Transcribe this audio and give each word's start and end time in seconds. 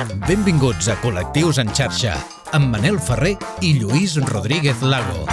Benvinguts 0.00 0.86
a 0.88 0.94
Col·lectius 1.02 1.58
en 1.60 1.68
xarxa, 1.76 2.14
amb 2.56 2.70
Manel 2.72 2.96
Ferrer 3.04 3.34
i 3.60 3.74
Lluís 3.76 4.14
Rodríguez 4.30 4.80
Lago. 4.80 5.26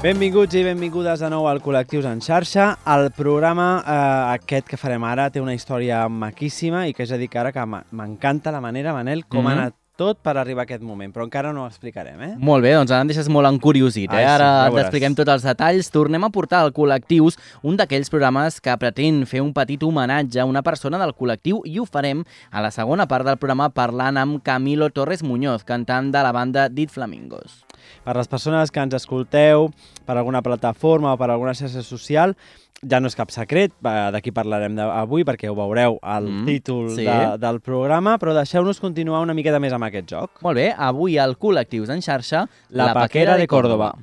Benvinguts 0.00 0.56
i 0.56 0.62
benvingudes 0.64 1.20
de 1.20 1.28
nou 1.28 1.44
al 1.50 1.60
Col·lectius 1.60 2.08
en 2.08 2.22
xarxa. 2.24 2.70
El 2.88 3.10
programa 3.12 3.66
eh, 3.82 3.98
aquest 4.38 4.70
que 4.70 4.80
farem 4.80 5.04
ara 5.04 5.28
té 5.30 5.44
una 5.44 5.52
història 5.52 6.06
maquíssima 6.08 6.86
i 6.88 6.96
que 6.96 7.04
és 7.04 7.12
a 7.12 7.20
dir 7.20 7.28
que 7.28 7.42
ara 7.42 7.52
que 7.52 7.66
m'encanta 7.68 8.54
la 8.54 8.64
manera, 8.64 8.96
Manel, 8.96 9.26
com 9.26 9.42
mm 9.42 9.46
-hmm. 9.46 9.50
ha 9.50 9.60
anat 9.60 9.81
tot 10.02 10.18
per 10.24 10.34
arribar 10.36 10.64
a 10.64 10.66
aquest 10.66 10.82
moment, 10.82 11.12
però 11.14 11.26
encara 11.28 11.52
no 11.54 11.64
ho 11.64 11.70
explicarem, 11.70 12.20
eh? 12.26 12.32
Molt 12.42 12.66
bé, 12.66 12.74
doncs 12.74 12.92
ara 12.92 13.06
em 13.06 13.10
deixes 13.12 13.30
molt 13.32 13.48
encuriosit, 13.48 14.10
eh? 14.10 14.18
Ai, 14.18 14.26
sí, 14.26 14.32
ara 14.34 14.50
t'expliquem 14.74 15.16
tots 15.18 15.32
els 15.36 15.46
detalls. 15.46 15.90
Tornem 15.94 16.26
a 16.26 16.32
portar 16.34 16.64
al 16.66 16.74
Col·lectius 16.74 17.38
un 17.62 17.78
d'aquells 17.78 18.10
programes 18.12 18.58
que 18.62 18.74
pretén 18.82 19.22
fer 19.30 19.42
un 19.44 19.52
petit 19.56 19.82
homenatge 19.86 20.42
a 20.42 20.48
una 20.48 20.64
persona 20.66 20.98
del 21.02 21.14
col·lectiu 21.14 21.62
i 21.68 21.78
ho 21.78 21.86
farem 21.86 22.24
a 22.50 22.62
la 22.64 22.72
segona 22.74 23.06
part 23.10 23.28
del 23.28 23.38
programa 23.38 23.70
parlant 23.70 24.18
amb 24.18 24.42
Camilo 24.42 24.90
Torres 24.90 25.22
Muñoz, 25.22 25.66
cantant 25.68 26.10
de 26.12 26.24
la 26.24 26.32
banda 26.34 26.68
Dit 26.68 26.90
Flamingos. 26.90 27.62
Per 28.02 28.16
les 28.16 28.30
persones 28.30 28.70
que 28.70 28.82
ens 28.82 28.94
escolteu 28.98 29.68
per 30.06 30.16
alguna 30.16 30.42
plataforma 30.42 31.12
o 31.12 31.18
per 31.20 31.30
alguna 31.30 31.54
xarxa 31.54 31.84
social, 31.86 32.34
ja 32.82 33.00
no 33.00 33.10
és 33.10 33.16
cap 33.18 33.30
secret, 33.34 33.74
d'aquí 33.82 34.32
parlarem 34.34 34.78
avui 34.88 35.26
perquè 35.26 35.50
ho 35.50 35.56
veureu 35.58 35.98
al 36.02 36.28
mm, 36.28 36.46
títol 36.48 36.90
sí. 36.96 37.06
de, 37.06 37.18
del 37.42 37.60
programa, 37.64 38.16
però 38.22 38.34
deixeu-nos 38.36 38.82
continuar 38.82 39.22
una 39.24 39.36
miqueta 39.38 39.60
més 39.62 39.74
amb 39.74 39.88
aquest 39.88 40.10
joc. 40.14 40.42
Molt 40.44 40.58
bé, 40.58 40.70
avui 40.76 41.18
al 41.22 41.36
Col·lectius 41.38 41.92
en 41.94 42.02
xarxa, 42.04 42.46
La, 42.70 42.90
la 42.90 42.96
Paquera 43.04 43.38
de 43.38 43.46
Córdoba. 43.50 43.94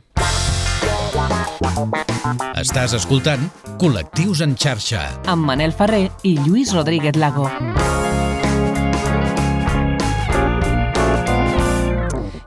Estàs 2.59 2.95
escoltant 2.97 3.49
Col·lectius 3.81 4.43
en 4.45 4.55
xarxa. 4.59 5.05
Amb 5.31 5.47
Manel 5.49 5.75
Ferrer 5.75 6.07
i 6.23 6.38
Lluís 6.45 6.75
Rodríguez 6.75 7.19
Lago. 7.19 7.50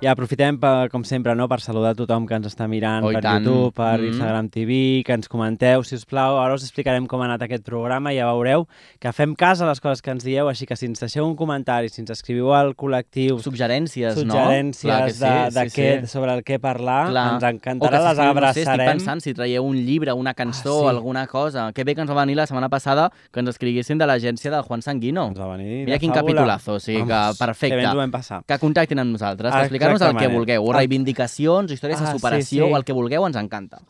I 0.02 0.08
aprofitem, 0.10 0.56
per, 0.58 0.88
com 0.90 1.04
sempre, 1.06 1.30
no, 1.38 1.44
per 1.46 1.60
saludar 1.62 1.92
a 1.94 1.94
tothom 1.94 2.24
que 2.26 2.34
ens 2.34 2.48
està 2.48 2.66
mirant 2.66 3.04
oh, 3.06 3.12
per 3.14 3.20
tant. 3.22 3.44
YouTube, 3.44 3.70
per 3.76 4.00
mm. 4.00 4.08
Instagram 4.10 4.48
TV, 4.50 4.78
que 5.06 5.14
ens 5.14 5.30
comenteu, 5.30 5.84
si 5.86 5.94
us 5.94 6.02
plau. 6.10 6.40
Ara 6.42 6.56
us 6.58 6.64
explicarem 6.66 7.04
com 7.06 7.22
ha 7.22 7.28
anat 7.28 7.44
aquest 7.46 7.62
programa 7.62 8.10
i 8.10 8.18
ja 8.18 8.26
veureu 8.26 8.66
que 8.98 9.12
fem 9.14 9.36
cas 9.38 9.62
a 9.62 9.68
les 9.68 9.78
coses 9.78 10.02
que 10.02 10.10
ens 10.10 10.26
dieu, 10.26 10.50
així 10.50 10.66
que 10.66 10.74
si 10.74 10.88
ens 10.90 10.98
deixeu 10.98 11.22
un 11.22 11.36
comentari, 11.38 11.86
si 11.86 12.02
ens 12.02 12.10
escriviu 12.16 12.50
al 12.50 12.74
col·lectiu... 12.74 13.38
Suggerències, 13.44 14.16
suggerències 14.18 14.90
no? 14.90 15.04
de, 15.06 15.12
sí, 15.14 15.54
de 15.54 15.66
sí, 15.68 15.76
què, 15.76 15.86
sí. 16.02 16.10
sobre 16.10 16.34
el 16.34 16.42
que 16.42 16.58
parlar, 16.58 17.04
Clar. 17.12 17.24
ens 17.36 17.46
encantarà, 17.52 18.02
les 18.08 18.24
abraçarem. 18.26 18.42
No 18.42 18.52
sé, 18.58 18.66
estic 18.66 18.84
pensant 18.90 19.22
si 19.22 19.36
traieu 19.38 19.70
un 19.70 19.78
llibre, 19.86 20.18
una 20.18 20.34
cançó, 20.34 20.80
ah, 20.80 20.90
sí. 20.90 20.96
alguna 20.96 21.28
cosa. 21.30 21.68
Que 21.76 21.86
bé 21.86 21.94
que 21.94 22.02
ens 22.02 22.10
va 22.10 22.18
venir 22.24 22.40
la 22.40 22.48
setmana 22.50 22.72
passada 22.74 23.06
que 23.30 23.38
ens 23.38 23.54
escriguessin 23.54 24.02
de 24.02 24.10
l'agència 24.10 24.50
de 24.50 24.64
Juan 24.66 24.82
Sanguino. 24.82 25.28
Ens 25.30 25.38
va 25.38 25.52
venir 25.54 25.84
Mira 25.86 26.02
quin 26.02 26.10
fàbula. 26.10 26.26
capitulazo, 26.26 26.80
o 26.80 26.82
sigui 26.82 27.06
que 27.06 27.22
perfecte. 27.38 27.76
Que 27.76 27.80
bé 27.84 27.86
ens 27.86 27.94
ho 27.94 28.02
vam 28.02 28.18
passar. 28.18 28.42
Que 28.50 28.58
contactin 28.58 29.06
amb 29.06 29.14
nosaltres, 29.14 29.54
ah, 29.54 29.62
explicar 29.62 29.91
explicar-nos 29.92 30.22
el 30.24 30.28
que 30.28 30.36
vulgueu, 30.36 30.66
o 30.66 30.72
reivindicacions, 30.76 31.72
històries 31.72 32.00
ah, 32.00 32.04
de 32.06 32.14
superació, 32.18 32.66
sí, 32.66 32.70
sí. 32.70 32.76
el 32.78 32.84
que 32.84 32.96
vulgueu, 32.96 33.26
ens 33.28 33.38
encanta. 33.40 33.82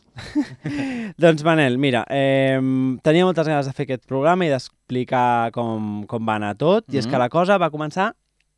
doncs 1.23 1.45
Manel, 1.47 1.77
mira, 1.81 2.03
eh, 2.09 2.59
tenia 3.05 3.27
moltes 3.27 3.47
ganes 3.47 3.69
de 3.69 3.73
fer 3.73 3.87
aquest 3.87 4.05
programa 4.09 4.45
i 4.45 4.51
d'explicar 4.53 5.51
com, 5.55 6.03
com 6.09 6.27
va 6.27 6.37
anar 6.41 6.55
tot, 6.55 6.85
mm 6.85 6.91
-hmm. 6.91 6.95
i 6.95 6.97
és 6.99 7.05
que 7.05 7.11
mm-hmm. 7.11 7.25
la 7.25 7.29
cosa 7.29 7.57
va 7.57 7.71
començar 7.71 8.13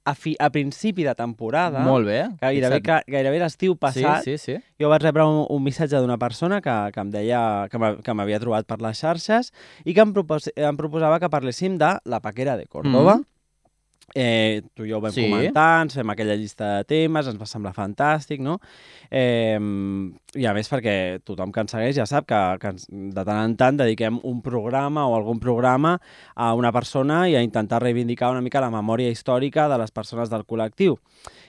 a, 0.05 0.13
fi, 0.13 0.35
a 0.39 0.49
principi 0.51 1.03
de 1.03 1.15
temporada, 1.15 1.79
Molt 1.79 2.05
bé. 2.05 2.29
gairebé, 2.39 2.81
que, 2.81 3.01
gairebé 3.07 3.39
l'estiu 3.41 3.75
passat, 3.75 4.23
sí, 4.23 4.37
sí, 4.37 4.53
sí. 4.53 4.63
jo 4.79 4.89
vaig 4.89 5.01
rebre 5.01 5.25
un, 5.25 5.45
un 5.49 5.63
missatge 5.65 5.97
d'una 5.97 6.19
persona 6.21 6.61
que, 6.61 6.75
que 6.93 7.01
em 7.01 7.09
deia 7.09 7.67
que 7.69 8.13
m'havia 8.13 8.39
trobat 8.39 8.69
per 8.69 8.79
les 8.85 9.01
xarxes 9.01 9.51
i 9.83 9.93
que 9.97 10.05
em, 10.05 10.13
propos, 10.13 10.51
em 10.55 10.77
proposava 10.77 11.19
que 11.19 11.31
parléssim 11.33 11.79
de 11.81 11.95
la 12.05 12.21
paquera 12.21 12.55
de 12.55 12.67
Córdoba, 12.67 13.17
mm 13.17 13.21
-hmm 13.21 13.33
Eh, 14.13 14.61
tu 14.77 14.85
i 14.85 14.91
jo 14.91 14.99
ho 14.99 15.01
vam 15.03 15.11
sí. 15.11 15.25
comentar, 15.25 15.81
ens 15.83 15.95
fem 15.97 16.11
aquella 16.13 16.37
llista 16.37 16.77
de 16.77 16.85
temes, 16.87 17.27
ens 17.27 17.39
va 17.39 17.47
semblar 17.49 17.73
fantàstic, 17.75 18.39
no? 18.39 18.59
Eh, 19.09 19.57
I 20.35 20.45
a 20.47 20.53
més 20.55 20.69
perquè 20.71 21.23
tothom 21.25 21.51
que 21.51 21.63
ens 21.63 21.73
segueix 21.73 21.97
ja 21.97 22.05
sap 22.07 22.27
que, 22.29 22.39
que 22.61 22.73
de 22.91 23.23
tant 23.23 23.41
en 23.41 23.55
tant 23.59 23.79
dediquem 23.81 24.19
un 24.27 24.41
programa 24.45 25.07
o 25.09 25.15
algun 25.17 25.39
programa 25.43 25.95
a 26.35 26.53
una 26.55 26.71
persona 26.75 27.25
i 27.31 27.35
a 27.35 27.43
intentar 27.43 27.81
reivindicar 27.83 28.31
una 28.31 28.43
mica 28.45 28.63
la 28.63 28.71
memòria 28.71 29.11
històrica 29.11 29.67
de 29.71 29.79
les 29.81 29.91
persones 29.95 30.31
del 30.31 30.45
col·lectiu. 30.45 30.99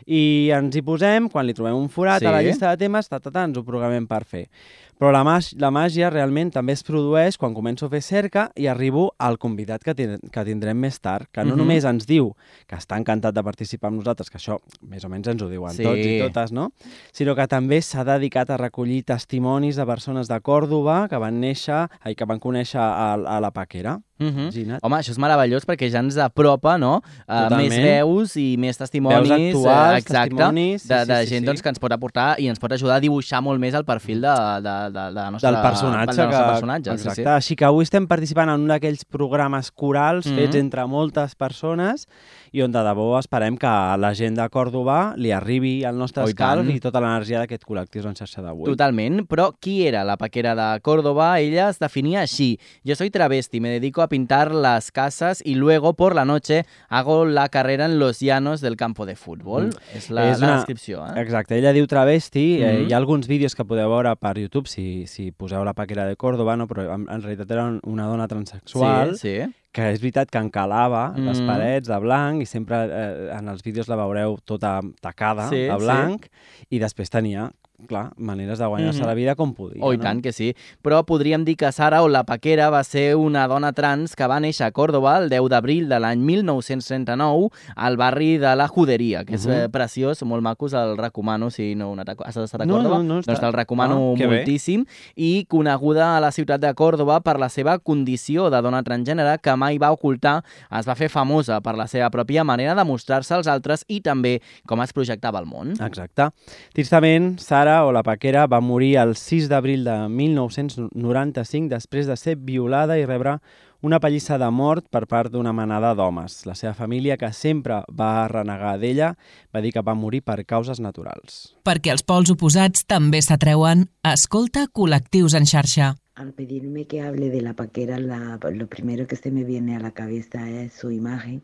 I 0.07 0.51
ens 0.55 0.75
hi 0.75 0.83
posem, 0.87 1.31
quan 1.31 1.47
li 1.47 1.55
trobem 1.55 1.77
un 1.77 1.91
forat 1.93 2.23
sí. 2.23 2.31
a 2.31 2.35
la 2.35 2.43
llista 2.47 2.71
de 2.73 2.83
temes, 2.83 3.11
ta, 3.11 3.21
ta, 3.21 3.31
ta, 3.31 3.47
ens 3.47 3.59
ho 3.59 3.67
programem 3.67 4.07
per 4.11 4.25
fer. 4.25 4.47
Però 4.97 5.11
la, 5.13 5.21
la 5.61 5.71
màgia 5.75 6.09
realment 6.09 6.51
també 6.55 6.73
es 6.73 6.83
produeix 6.87 7.37
quan 7.37 7.53
començo 7.57 7.87
a 7.87 7.93
fer 7.93 8.01
cerca 8.01 8.47
i 8.57 8.69
arribo 8.73 9.11
al 9.21 9.37
convidat 9.37 9.85
que, 9.85 9.93
ten 9.95 10.17
que 10.33 10.45
tindrem 10.49 10.79
més 10.81 10.97
tard, 11.05 11.29
que 11.29 11.45
no 11.45 11.51
mm 11.51 11.53
-hmm. 11.53 11.59
només 11.59 11.85
ens 11.85 12.07
diu 12.07 12.33
que 12.67 12.77
està 12.77 12.97
encantat 12.97 13.35
de 13.35 13.43
participar 13.43 13.89
amb 13.89 13.99
nosaltres, 13.99 14.31
que 14.31 14.39
això 14.39 14.59
més 14.81 15.05
o 15.05 15.09
menys 15.09 15.29
ens 15.29 15.43
ho 15.43 15.49
diuen 15.49 15.73
sí. 15.73 15.83
tots 15.83 16.07
i 16.07 16.19
totes, 16.21 16.53
no? 16.53 16.71
Sinó 17.13 17.35
que 17.35 17.47
també 17.47 17.83
s'ha 17.83 18.05
dedicat 18.05 18.51
a 18.51 18.57
recollir 18.57 19.05
testimonis 19.05 19.77
de 19.77 19.87
persones 19.87 20.29
de 20.29 20.41
Còrdoba 20.41 21.09
que 21.09 21.19
van 21.19 21.41
néixer 21.41 21.89
i 22.07 22.15
que 22.15 22.25
van 22.25 22.41
conèixer 22.41 22.81
a, 22.81 23.15
a 23.15 23.41
la 23.41 23.51
Paquera. 23.51 24.01
Uh 24.19 24.27
-huh. 24.33 24.79
Home, 24.83 24.97
això 24.97 25.11
és 25.11 25.19
meravellós 25.19 25.67
perquè 25.67 25.91
ja 25.91 26.01
ens 26.01 26.17
apropa 26.17 26.79
no? 26.79 27.03
Uh, 27.29 27.57
més 27.57 27.75
veus 27.75 28.37
i 28.37 28.57
més 28.57 28.79
testimonis, 28.79 29.29
veus 29.29 29.31
actuals, 29.31 29.99
exacte, 29.99 30.31
testimonis, 30.31 30.89
de, 30.89 31.05
de 31.05 31.17
sí, 31.17 31.23
sí, 31.23 31.31
gent 31.35 31.43
sí. 31.43 31.47
Doncs, 31.47 31.63
que 31.63 31.69
ens 31.69 31.79
pot 31.79 31.93
aportar 31.93 32.41
i 32.41 32.49
ens 32.49 32.59
pot 32.59 32.73
ajudar 32.73 32.97
a 32.97 33.01
dibuixar 33.01 33.43
molt 33.43 33.61
més 33.61 33.75
el 33.75 33.85
perfil 33.85 34.21
de, 34.21 34.35
de, 34.63 34.77
de, 34.91 35.05
de 35.11 35.11
la 35.13 35.31
nostra, 35.31 35.51
del 35.51 35.61
personatge. 35.61 36.17
De 36.17 36.29
que, 36.29 36.45
personatge 36.53 36.91
exacte. 36.93 37.15
Sí, 37.15 37.23
sí. 37.23 37.29
Així 37.29 37.57
que 37.57 37.65
avui 37.65 37.83
estem 37.83 38.07
participant 38.07 38.49
en 38.49 38.61
un 38.61 38.69
d'aquells 38.69 39.05
programes 39.05 39.71
corals 39.71 40.27
uh 40.27 40.33
-huh. 40.33 40.37
fets 40.37 40.57
entre 40.57 40.87
moltes 40.87 41.35
persones 41.35 42.07
i 42.53 42.63
on 42.63 42.73
de 42.73 42.81
debò 42.81 43.19
esperem 43.19 43.59
que 43.61 43.73
la 44.01 44.15
gent 44.15 44.37
de 44.39 44.47
Còrdoba 44.49 45.15
li 45.21 45.33
arribi 45.35 45.85
al 45.85 45.99
nostre 45.99 46.23
oh, 46.25 46.31
escalf 46.31 46.69
i 46.73 46.79
tota 46.81 47.03
l'energia 47.05 47.43
d'aquest 47.43 47.67
col·lectiu 47.69 48.07
en 48.09 48.17
xarxa 48.17 48.41
d'avui. 48.41 48.65
Totalment, 48.65 49.27
però 49.29 49.51
qui 49.61 49.87
era 49.87 50.05
la 50.05 50.17
paquera 50.17 50.55
de 50.57 50.81
Còrdoba? 50.81 51.35
Ella 51.43 51.69
es 51.69 51.79
definia 51.79 52.23
així. 52.23 52.55
Jo 52.87 52.97
soy 52.97 53.11
travesti, 53.11 53.61
me 53.61 53.75
dedico 53.77 54.03
a 54.03 54.06
a 54.07 54.09
pintar 54.09 54.55
las 54.55 54.91
casas 54.91 55.43
y 55.45 55.55
luego 55.55 55.95
por 55.95 56.15
la 56.15 56.25
noche 56.25 56.65
hago 56.89 57.25
la 57.25 57.49
carrera 57.49 57.85
en 57.85 57.99
los 57.99 58.21
llanos 58.21 58.61
del 58.61 58.77
campo 58.77 59.07
de 59.07 59.17
fútbol. 59.17 59.69
Mm. 59.69 59.97
És 59.99 60.09
la, 60.11 60.31
és 60.31 60.39
una... 60.39 60.49
la 60.49 60.57
descripció. 60.63 61.05
Eh? 61.07 61.21
Exacte, 61.23 61.59
ella 61.59 61.75
diu 61.77 61.87
travesti, 61.87 62.47
mm 62.47 62.63
-hmm. 62.63 62.65
eh, 62.65 62.73
mm-hmm. 62.73 62.89
hi 62.89 62.93
ha 62.93 62.97
alguns 62.97 63.29
vídeos 63.29 63.55
que 63.55 63.65
podeu 63.65 63.91
veure 63.91 64.17
per 64.17 64.39
YouTube 64.39 64.69
si, 64.69 65.07
si 65.07 65.31
poseu 65.33 65.65
la 65.65 65.75
paquera 65.75 66.07
de 66.07 66.17
Córdoba, 66.17 66.57
no? 66.57 66.67
però 66.67 66.95
en, 66.95 67.07
en 67.11 67.23
realitat 67.23 67.51
era 67.51 67.79
una 67.83 68.07
dona 68.07 68.27
transexual 68.29 69.17
sí, 69.17 69.43
sí 69.45 69.53
que 69.77 69.91
és 69.93 70.01
veritat 70.01 70.31
que 70.33 70.41
encalava 70.41 71.11
mm. 71.13 71.27
les 71.29 71.43
parets 71.45 71.91
de 71.91 71.99
blanc 72.01 72.41
i 72.41 72.49
sempre 72.49 72.79
eh, 72.87 73.29
en 73.37 73.53
els 73.53 73.63
vídeos 73.67 73.91
la 73.93 73.99
veureu 74.01 74.39
tota 74.45 74.79
tacada 75.05 75.51
sí, 75.53 75.67
de 75.69 75.77
blanc 75.83 76.25
sí. 76.25 76.67
i 76.71 76.81
després 76.81 77.13
tenia 77.13 77.51
clar, 77.89 78.13
maneres 78.17 78.59
de 78.59 78.67
guanyar-se 78.67 79.01
mm 79.01 79.03
-hmm. 79.03 79.07
la 79.07 79.15
vida 79.15 79.35
com 79.35 79.53
podia. 79.55 79.85
Oh, 79.85 79.93
i 79.93 79.97
no? 79.97 80.03
tant 80.03 80.23
que 80.23 80.33
sí. 80.33 80.55
Però 80.83 81.05
podríem 81.05 81.45
dir 81.45 81.57
que 81.57 81.71
Sara 81.73 82.03
o 82.03 82.09
la 82.09 82.25
Paquera 82.25 82.71
va 82.71 82.83
ser 82.85 83.17
una 83.17 83.47
dona 83.47 83.73
trans 83.73 84.17
que 84.17 84.27
va 84.27 84.41
néixer 84.41 84.67
a 84.67 84.73
Còrdoba 84.73 85.19
el 85.19 85.29
10 85.29 85.49
d'abril 85.49 85.89
de 85.89 86.01
l'any 86.01 86.19
1939 86.21 87.51
al 87.75 87.97
barri 87.97 88.39
de 88.39 88.57
la 88.57 88.69
Juderia, 88.69 89.25
que 89.25 89.35
és 89.35 89.47
eh, 89.47 89.69
preciós, 89.69 90.23
molt 90.23 90.43
macos, 90.43 90.73
el 90.73 90.97
recomano 90.97 91.51
si 91.51 91.75
no 91.75 91.95
has 91.97 92.37
estat 92.37 92.63
a 92.63 92.65
Còrdoba. 92.65 92.99
No, 92.99 93.03
no, 93.03 93.15
no 93.15 93.21
està... 93.21 93.33
Doncs 93.33 93.41
te'l 93.41 93.53
recomano 93.53 94.15
ah, 94.15 94.27
moltíssim. 94.27 94.85
Bé. 94.85 94.91
I 95.17 95.45
coneguda 95.49 96.17
a 96.17 96.21
la 96.21 96.33
ciutat 96.33 96.61
de 96.61 96.73
Còrdoba 96.75 97.21
per 97.21 97.39
la 97.39 97.49
seva 97.49 97.79
condició 97.79 98.51
de 98.51 98.63
dona 98.63 98.83
transgènere 98.83 99.39
que 99.39 99.57
mai 99.57 99.79
va 99.79 99.93
ocultar, 99.93 100.43
es 100.71 100.87
va 100.87 100.95
fer 100.95 101.09
famosa 101.09 101.61
per 101.61 101.77
la 101.77 101.87
seva 101.87 102.11
pròpia 102.11 102.45
manera 102.45 102.75
de 102.75 102.85
mostrar-se 102.85 103.35
als 103.35 103.47
altres 103.47 103.85
i 103.89 104.01
també 104.01 104.41
com 104.67 104.81
es 104.81 104.93
projectava 104.93 105.39
al 105.39 105.47
món. 105.47 105.75
Exacte. 105.81 106.31
Tristament, 106.73 107.39
Sara 107.39 107.66
Sara 107.67 107.85
o 107.85 107.91
la 107.91 108.05
Paquera 108.07 108.45
va 108.47 108.61
morir 108.63 108.93
el 109.03 109.17
6 109.19 109.49
d'abril 109.51 109.81
de 109.83 109.95
1995 110.07 111.67
després 111.73 112.07
de 112.07 112.15
ser 112.15 112.37
violada 112.39 112.95
i 112.95 113.03
rebre 113.09 113.41
una 113.83 113.99
pallissa 113.99 114.37
de 114.39 114.47
mort 114.55 114.87
per 114.95 115.09
part 115.11 115.33
d'una 115.35 115.51
manada 115.51 115.91
d'homes. 115.99 116.37
La 116.47 116.55
seva 116.55 116.77
família, 116.79 117.17
que 117.19 117.33
sempre 117.35 117.81
va 117.91 118.29
renegar 118.31 118.77
d'ella, 118.79 119.09
va 119.51 119.65
dir 119.65 119.73
que 119.75 119.83
va 119.83 119.97
morir 119.99 120.23
per 120.23 120.45
causes 120.47 120.79
naturals. 120.79 121.57
Perquè 121.67 121.91
els 121.91 122.07
pols 122.07 122.31
oposats 122.31 122.87
també 122.87 123.19
s'atreuen, 123.19 123.89
escolta 124.15 124.69
col·lectius 124.71 125.35
en 125.35 125.51
xarxa. 125.51 125.97
Al 126.15 126.31
pedirme 126.39 126.87
que 126.87 127.03
hable 127.03 127.33
de 127.35 127.43
la 127.43 127.57
paquera, 127.59 127.99
la, 127.99 128.39
lo 128.47 128.69
primero 128.69 129.09
que 129.09 129.17
se 129.17 129.33
me 129.33 129.43
viene 129.43 129.75
a 129.75 129.81
la 129.81 129.91
cabeza 129.91 130.49
es 130.49 130.73
su 130.73 130.93
imagen. 130.93 131.43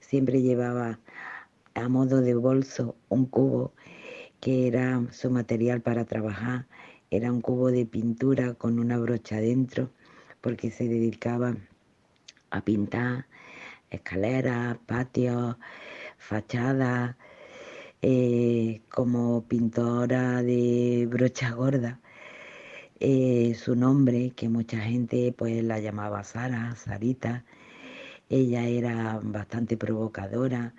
Siempre 0.00 0.40
llevaba 0.40 1.00
a 1.74 1.88
modo 1.90 2.22
de 2.22 2.34
bolso 2.34 2.96
un 3.10 3.26
cubo 3.26 3.74
que 4.40 4.68
era 4.68 5.02
su 5.12 5.30
material 5.30 5.80
para 5.80 6.04
trabajar. 6.04 6.66
Era 7.10 7.32
un 7.32 7.40
cubo 7.40 7.70
de 7.70 7.86
pintura 7.86 8.54
con 8.54 8.78
una 8.78 8.98
brocha 8.98 9.40
dentro, 9.40 9.90
porque 10.40 10.70
se 10.70 10.88
dedicaba 10.88 11.56
a 12.50 12.60
pintar 12.62 13.26
escaleras, 13.90 14.78
patios, 14.86 15.56
fachadas, 16.18 17.16
eh, 18.02 18.82
como 18.90 19.44
pintora 19.48 20.42
de 20.42 21.06
brocha 21.10 21.52
gorda. 21.52 22.00
Eh, 23.00 23.54
su 23.54 23.76
nombre, 23.76 24.32
que 24.36 24.48
mucha 24.48 24.80
gente 24.80 25.32
pues 25.36 25.62
la 25.64 25.78
llamaba 25.78 26.24
Sara, 26.24 26.74
Sarita, 26.76 27.44
ella 28.28 28.66
era 28.66 29.20
bastante 29.22 29.76
provocadora, 29.76 30.74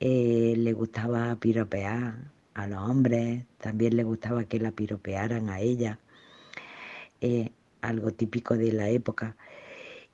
eh, 0.00 0.54
le 0.56 0.72
gustaba 0.72 1.36
piropear 1.36 2.30
a 2.54 2.66
los 2.66 2.78
hombres, 2.78 3.44
también 3.58 3.96
le 3.96 4.04
gustaba 4.04 4.44
que 4.44 4.58
la 4.60 4.72
piropearan 4.72 5.48
a 5.50 5.60
ella, 5.60 5.98
eh, 7.20 7.50
algo 7.80 8.12
típico 8.12 8.56
de 8.56 8.72
la 8.72 8.88
época. 8.88 9.36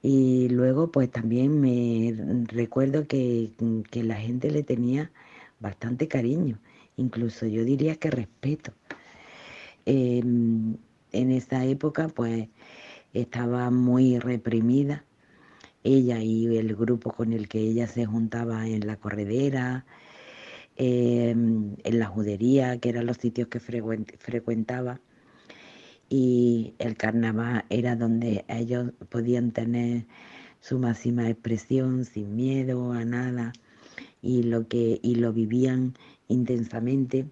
Y 0.02 0.48
luego 0.50 0.90
pues 0.92 1.10
también 1.10 1.60
me 1.60 2.14
recuerdo 2.46 3.06
que, 3.06 3.50
que 3.90 4.02
la 4.04 4.16
gente 4.16 4.50
le 4.50 4.62
tenía 4.62 5.10
bastante 5.60 6.08
cariño, 6.08 6.58
incluso 6.96 7.46
yo 7.46 7.64
diría 7.64 7.96
que 7.96 8.10
respeto. 8.10 8.72
Em, 9.86 10.76
en 11.12 11.30
esa 11.32 11.64
época 11.64 12.08
pues 12.08 12.48
estaba 13.14 13.70
muy 13.70 14.18
reprimida 14.18 15.04
ella 15.86 16.20
y 16.20 16.56
el 16.58 16.74
grupo 16.74 17.12
con 17.12 17.32
el 17.32 17.48
que 17.48 17.60
ella 17.60 17.86
se 17.86 18.04
juntaba 18.06 18.66
en 18.66 18.86
la 18.86 18.96
corredera, 18.96 19.86
em, 20.76 21.76
en 21.84 21.98
la 21.98 22.06
judería, 22.06 22.78
que 22.78 22.88
eran 22.90 23.06
los 23.06 23.16
sitios 23.18 23.48
que 23.48 23.60
frecuentaba. 23.60 25.00
Y 26.08 26.74
el 26.78 26.96
carnaval 26.96 27.64
era 27.68 27.96
donde 27.96 28.44
ellos 28.48 28.92
podían 29.08 29.50
tener 29.52 30.06
su 30.60 30.78
máxima 30.78 31.28
expresión 31.28 32.04
sin 32.04 32.36
miedo 32.36 32.92
a 32.92 33.04
nada 33.04 33.52
y 34.22 34.42
lo 34.42 34.68
que 34.68 35.00
y 35.02 35.16
lo 35.16 35.32
vivían 35.32 35.94
intensamente 36.28 37.26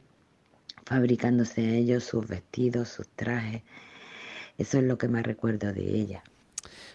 fabricándose 0.84 1.76
ellos 1.76 2.04
sus 2.04 2.26
vestidos, 2.26 2.88
sus 2.88 3.08
trajes. 3.08 3.62
Eso 4.58 4.78
es 4.78 4.84
lo 4.84 4.98
que 4.98 5.08
más 5.08 5.24
recuerdo 5.24 5.72
de 5.72 5.82
ella. 5.82 6.22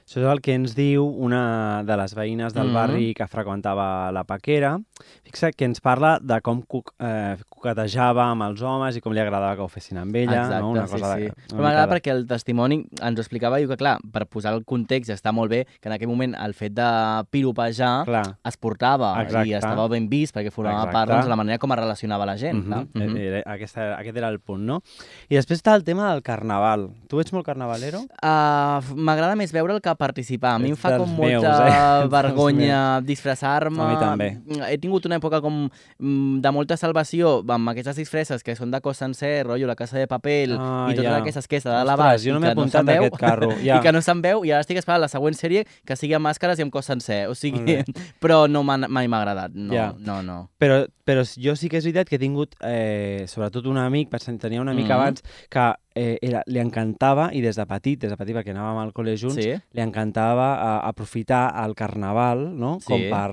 Això 0.10 0.24
és 0.24 0.26
el 0.26 0.40
que 0.42 0.56
ens 0.58 0.72
diu 0.74 1.04
una 1.06 1.84
de 1.86 1.94
les 2.00 2.16
veïnes 2.18 2.56
del 2.56 2.64
mm 2.64 2.70
-hmm. 2.70 2.74
barri 2.74 3.14
que 3.14 3.28
freqüentava 3.28 4.12
la 4.12 4.24
Paquera. 4.24 4.80
Fixa't 5.24 5.56
que 5.56 5.66
ens 5.66 5.80
parla 5.80 6.18
de 6.20 6.42
com 6.42 6.64
cuc, 6.64 6.96
eh, 6.98 7.38
coquetejava 7.48 8.24
amb 8.32 8.42
els 8.42 8.62
homes 8.62 8.96
i 8.96 9.02
com 9.02 9.14
li 9.14 9.20
agradava 9.20 9.56
que 9.56 9.62
ho 9.62 9.68
fessin 9.68 9.98
amb 9.98 10.16
ella. 10.16 10.46
Exacte, 10.46 10.62
no? 10.62 10.72
una 10.72 10.88
sí, 10.88 10.94
cosa 10.94 11.16
sí. 11.16 11.22
De, 11.22 11.56
m'agrada 11.56 11.86
de... 11.86 11.94
perquè 11.94 12.12
el 12.12 12.26
testimoni 12.26 12.88
ens 13.02 13.20
ho 13.20 13.22
explicava, 13.22 13.60
diu 13.60 13.70
que, 13.70 13.78
clar, 13.78 14.00
per 14.12 14.26
posar 14.26 14.54
el 14.54 14.66
context 14.66 15.12
està 15.12 15.32
molt 15.32 15.52
bé 15.52 15.66
que 15.80 15.90
en 15.90 15.94
aquell 15.94 16.10
moment 16.10 16.34
el 16.36 16.56
fet 16.56 16.74
de 16.74 16.90
piropejar 17.30 18.06
clar. 18.06 18.38
es 18.44 18.58
portava 18.58 19.22
Exacte. 19.22 19.48
i 19.48 19.54
estava 19.54 19.88
ben 19.88 20.10
vist 20.10 20.36
perquè 20.36 20.50
formava 20.50 20.86
Exacte. 20.88 20.94
part 20.94 21.12
doncs, 21.12 21.26
de 21.26 21.30
la 21.30 21.36
manera 21.36 21.60
com 21.60 21.72
es 21.72 21.78
relacionava 21.78 22.26
la 22.26 22.36
gent. 22.36 22.66
Mm 22.66 22.74
-hmm. 22.74 22.88
Mm 22.94 23.02
-hmm. 23.02 23.18
Era, 23.20 23.54
aquesta, 23.54 23.96
aquest 24.00 24.18
era 24.18 24.30
el 24.30 24.40
punt, 24.40 24.66
no? 24.66 24.82
I 25.30 25.36
després 25.36 25.62
està 25.62 25.76
el 25.76 25.84
tema 25.84 26.12
del 26.12 26.24
carnaval. 26.24 26.90
Tu 27.08 27.20
ets 27.20 27.32
molt 27.32 27.46
carnavalero? 27.46 28.00
Uh, 28.24 28.82
M'agrada 28.96 29.36
més 29.36 29.52
veure 29.52 29.74
el 29.74 29.82
que 29.82 29.99
participar. 30.00 30.56
A 30.56 30.60
mi 30.64 30.72
em 30.72 30.80
fa 30.80 30.96
com 30.98 31.10
molta 31.12 31.28
meus, 31.28 31.46
eh? 31.46 32.08
vergonya 32.18 32.80
disfressar-me. 33.06 33.82
A 33.84 33.90
mi 33.92 34.00
també. 34.00 34.30
He 34.70 34.78
tingut 34.82 35.06
una 35.10 35.20
època 35.20 35.42
com 35.44 35.66
mm, 35.68 36.40
de 36.44 36.54
molta 36.56 36.78
salvació 36.80 37.40
amb 37.44 37.74
aquestes 37.74 38.00
disfresses 38.00 38.46
que 38.46 38.56
són 38.58 38.72
de 38.72 38.80
cos 38.86 39.02
sencer, 39.04 39.44
rotllo 39.48 39.68
La 39.70 39.78
Casa 39.80 40.00
de 40.00 40.08
Papel 40.10 40.56
ah, 40.56 40.88
i 40.90 40.96
totes 40.96 41.10
ja. 41.10 41.18
aquestes 41.20 41.50
que 41.52 41.60
de 41.66 41.84
la 41.86 41.98
base. 42.00 42.24
jo 42.26 42.34
no 42.34 42.40
m'he 42.40 42.54
apuntat 42.54 42.86
no 42.86 42.96
aquest 42.96 43.20
carro. 43.20 43.52
Ja. 43.60 43.80
I 43.80 43.84
que 43.84 43.92
no 43.92 44.00
se'n 44.02 44.22
veu 44.24 44.46
i 44.48 44.54
ara 44.54 44.64
estic 44.64 44.78
esperant 44.80 45.02
la 45.04 45.10
següent 45.12 45.36
sèrie 45.36 45.66
que 45.86 45.98
sigui 46.00 46.16
amb 46.16 46.24
màscares 46.30 46.62
i 46.62 46.64
amb 46.64 46.72
cos 46.72 46.88
sencer. 46.88 47.26
O 47.28 47.36
sigui, 47.36 47.82
però 48.24 48.46
no 48.48 48.64
mai 48.64 48.88
m'ha 48.88 49.20
agradat. 49.20 49.54
No, 49.54 49.74
ja. 49.76 49.90
no, 50.06 50.22
no. 50.24 50.40
Però, 50.62 50.86
però 51.06 51.26
jo 51.28 51.58
sí 51.60 51.70
que 51.70 51.82
és 51.82 51.88
veritat 51.90 52.10
que 52.10 52.16
he 52.16 52.22
tingut, 52.22 52.56
eh, 52.64 53.26
sobretot 53.28 53.68
un 53.68 53.82
amic, 53.82 54.16
tenia 54.40 54.62
un 54.62 54.72
amic 54.72 54.88
mm 54.88 54.96
abans, 55.00 55.24
que 55.52 55.66
eh, 55.96 56.18
era, 56.22 56.44
li 56.48 56.60
encantava, 56.62 57.30
i 57.34 57.42
des 57.42 57.58
de 57.58 57.66
petit, 57.70 58.00
des 58.02 58.12
de 58.14 58.18
petit 58.20 58.38
perquè 58.38 58.54
anàvem 58.54 58.84
al 58.84 58.94
col·le 58.96 59.16
junts, 59.20 59.40
sí. 59.40 59.56
li 59.56 59.84
encantava 59.84 60.52
eh, 60.54 60.76
aprofitar 60.90 61.48
el 61.64 61.76
carnaval 61.78 62.50
no? 62.58 62.78
sí. 62.84 62.90
com 62.92 63.06
per 63.12 63.30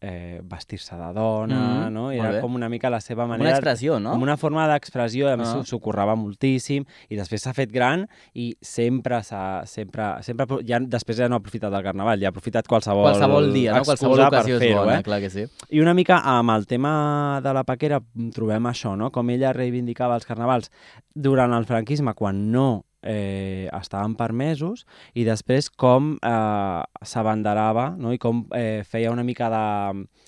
eh, 0.00 0.40
vestir-se 0.48 0.96
de 0.96 1.12
dona, 1.12 1.56
mm 1.56 1.88
-hmm. 1.88 1.92
no? 1.92 2.12
I 2.12 2.18
era 2.18 2.40
com 2.40 2.54
una 2.54 2.68
mica 2.68 2.90
la 2.90 3.00
seva 3.00 3.26
manera... 3.26 3.50
Una 3.50 3.58
expressió, 3.58 4.00
no? 4.00 4.12
Com 4.12 4.22
una 4.22 4.36
forma 4.36 4.66
d'expressió, 4.66 5.28
a 5.28 5.36
més 5.36 5.48
ah. 5.48 5.62
s'ho 5.64 5.78
currava 5.78 6.14
moltíssim, 6.16 6.84
i 7.08 7.16
després 7.16 7.42
s'ha 7.42 7.52
fet 7.52 7.70
gran 7.70 8.06
i 8.34 8.56
sempre 8.60 9.22
s'ha... 9.22 9.62
Sempre, 9.66 10.22
sempre, 10.22 10.46
ja, 10.64 10.78
després 10.80 11.18
ja 11.18 11.28
no 11.28 11.34
ha 11.34 11.38
aprofitat 11.38 11.72
el 11.72 11.82
carnaval, 11.82 12.18
ja 12.18 12.28
ha 12.28 12.30
aprofitat 12.30 12.66
qualsevol... 12.66 13.04
Qualsevol 13.04 13.52
dia, 13.52 13.74
no? 13.74 13.84
Qualsevol 13.84 14.20
ocasió 14.20 14.56
és 14.56 14.74
bona, 14.74 14.98
eh? 14.98 15.02
clar 15.02 15.20
que 15.20 15.30
sí. 15.30 15.46
I 15.68 15.80
una 15.80 15.94
mica 15.94 16.20
amb 16.24 16.50
el 16.50 16.66
tema 16.66 17.40
de 17.42 17.52
la 17.52 17.64
paquera 17.64 18.00
trobem 18.34 18.66
això, 18.66 18.96
no? 18.96 19.10
Com 19.10 19.28
ella 19.30 19.52
reivindicava 19.52 20.14
els 20.14 20.26
carnavals 20.26 20.70
durant 21.14 21.52
el 21.52 21.66
franquisme, 21.66 21.99
quan 22.14 22.50
no 22.52 22.84
eh, 23.02 23.68
estaven 23.72 24.14
permesos 24.16 24.86
i 25.14 25.24
després 25.24 25.70
com 25.70 26.16
eh, 26.20 26.82
s'abanderava 27.02 27.90
no? 27.96 28.12
i 28.12 28.18
com 28.18 28.44
eh, 28.56 28.82
feia 28.84 29.12
una 29.12 29.24
mica 29.24 29.48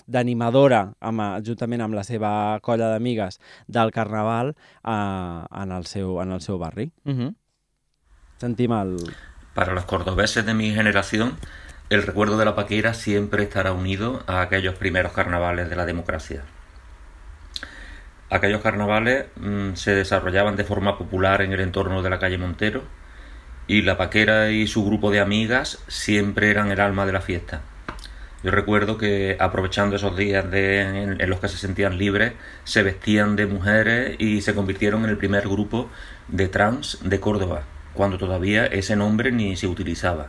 d'animadora 0.06 0.84
juntament 1.44 1.84
amb 1.84 1.98
la 1.98 2.04
seva 2.04 2.32
colla 2.62 2.90
d'amigues 2.92 3.40
del 3.66 3.92
carnaval 3.92 4.54
eh, 4.54 4.92
en, 4.92 5.72
el 5.72 5.86
seu, 5.86 6.20
en 6.22 6.32
el 6.32 6.40
seu 6.40 6.58
barri. 6.58 6.92
Uh 7.04 7.12
-huh. 7.12 7.34
Sentim 8.38 8.72
el... 8.72 8.96
Para 9.54 9.74
los 9.74 9.84
cordobeses 9.84 10.44
de 10.46 10.54
mi 10.54 10.74
generación, 10.74 11.36
el 11.90 12.02
recuerdo 12.02 12.38
de 12.38 12.44
la 12.46 12.54
paquera 12.54 12.94
siempre 12.94 13.42
estará 13.42 13.72
unido 13.72 14.22
a 14.26 14.40
aquellos 14.40 14.74
primeros 14.76 15.12
carnavales 15.12 15.68
de 15.68 15.76
la 15.76 15.84
democracia. 15.84 16.42
Aquellos 18.32 18.62
carnavales 18.62 19.26
mmm, 19.36 19.74
se 19.74 19.94
desarrollaban 19.94 20.56
de 20.56 20.64
forma 20.64 20.96
popular 20.96 21.42
en 21.42 21.52
el 21.52 21.60
entorno 21.60 22.00
de 22.00 22.08
la 22.08 22.18
calle 22.18 22.38
Montero 22.38 22.82
y 23.66 23.82
la 23.82 23.98
paquera 23.98 24.50
y 24.50 24.66
su 24.66 24.86
grupo 24.86 25.10
de 25.10 25.20
amigas 25.20 25.84
siempre 25.86 26.50
eran 26.50 26.70
el 26.70 26.80
alma 26.80 27.04
de 27.04 27.12
la 27.12 27.20
fiesta. 27.20 27.60
Yo 28.42 28.50
recuerdo 28.50 28.96
que 28.96 29.36
aprovechando 29.38 29.96
esos 29.96 30.16
días 30.16 30.46
en, 30.46 31.20
en, 31.20 31.28
los 31.30 31.40
que 31.40 31.48
se 31.48 31.58
sentían 31.58 31.98
libres, 31.98 32.32
se 32.64 32.82
vestían 32.82 33.36
de 33.36 33.44
mujeres 33.44 34.16
y 34.18 34.40
se 34.40 34.54
convirtieron 34.54 35.04
en 35.04 35.10
el 35.10 35.18
primer 35.18 35.46
grupo 35.46 35.90
de 36.28 36.48
trans 36.48 37.00
de 37.02 37.20
Córdoba, 37.20 37.64
cuando 37.92 38.16
todavía 38.16 38.64
ese 38.64 38.96
nombre 38.96 39.30
ni 39.30 39.56
se 39.56 39.66
utilizaba. 39.66 40.28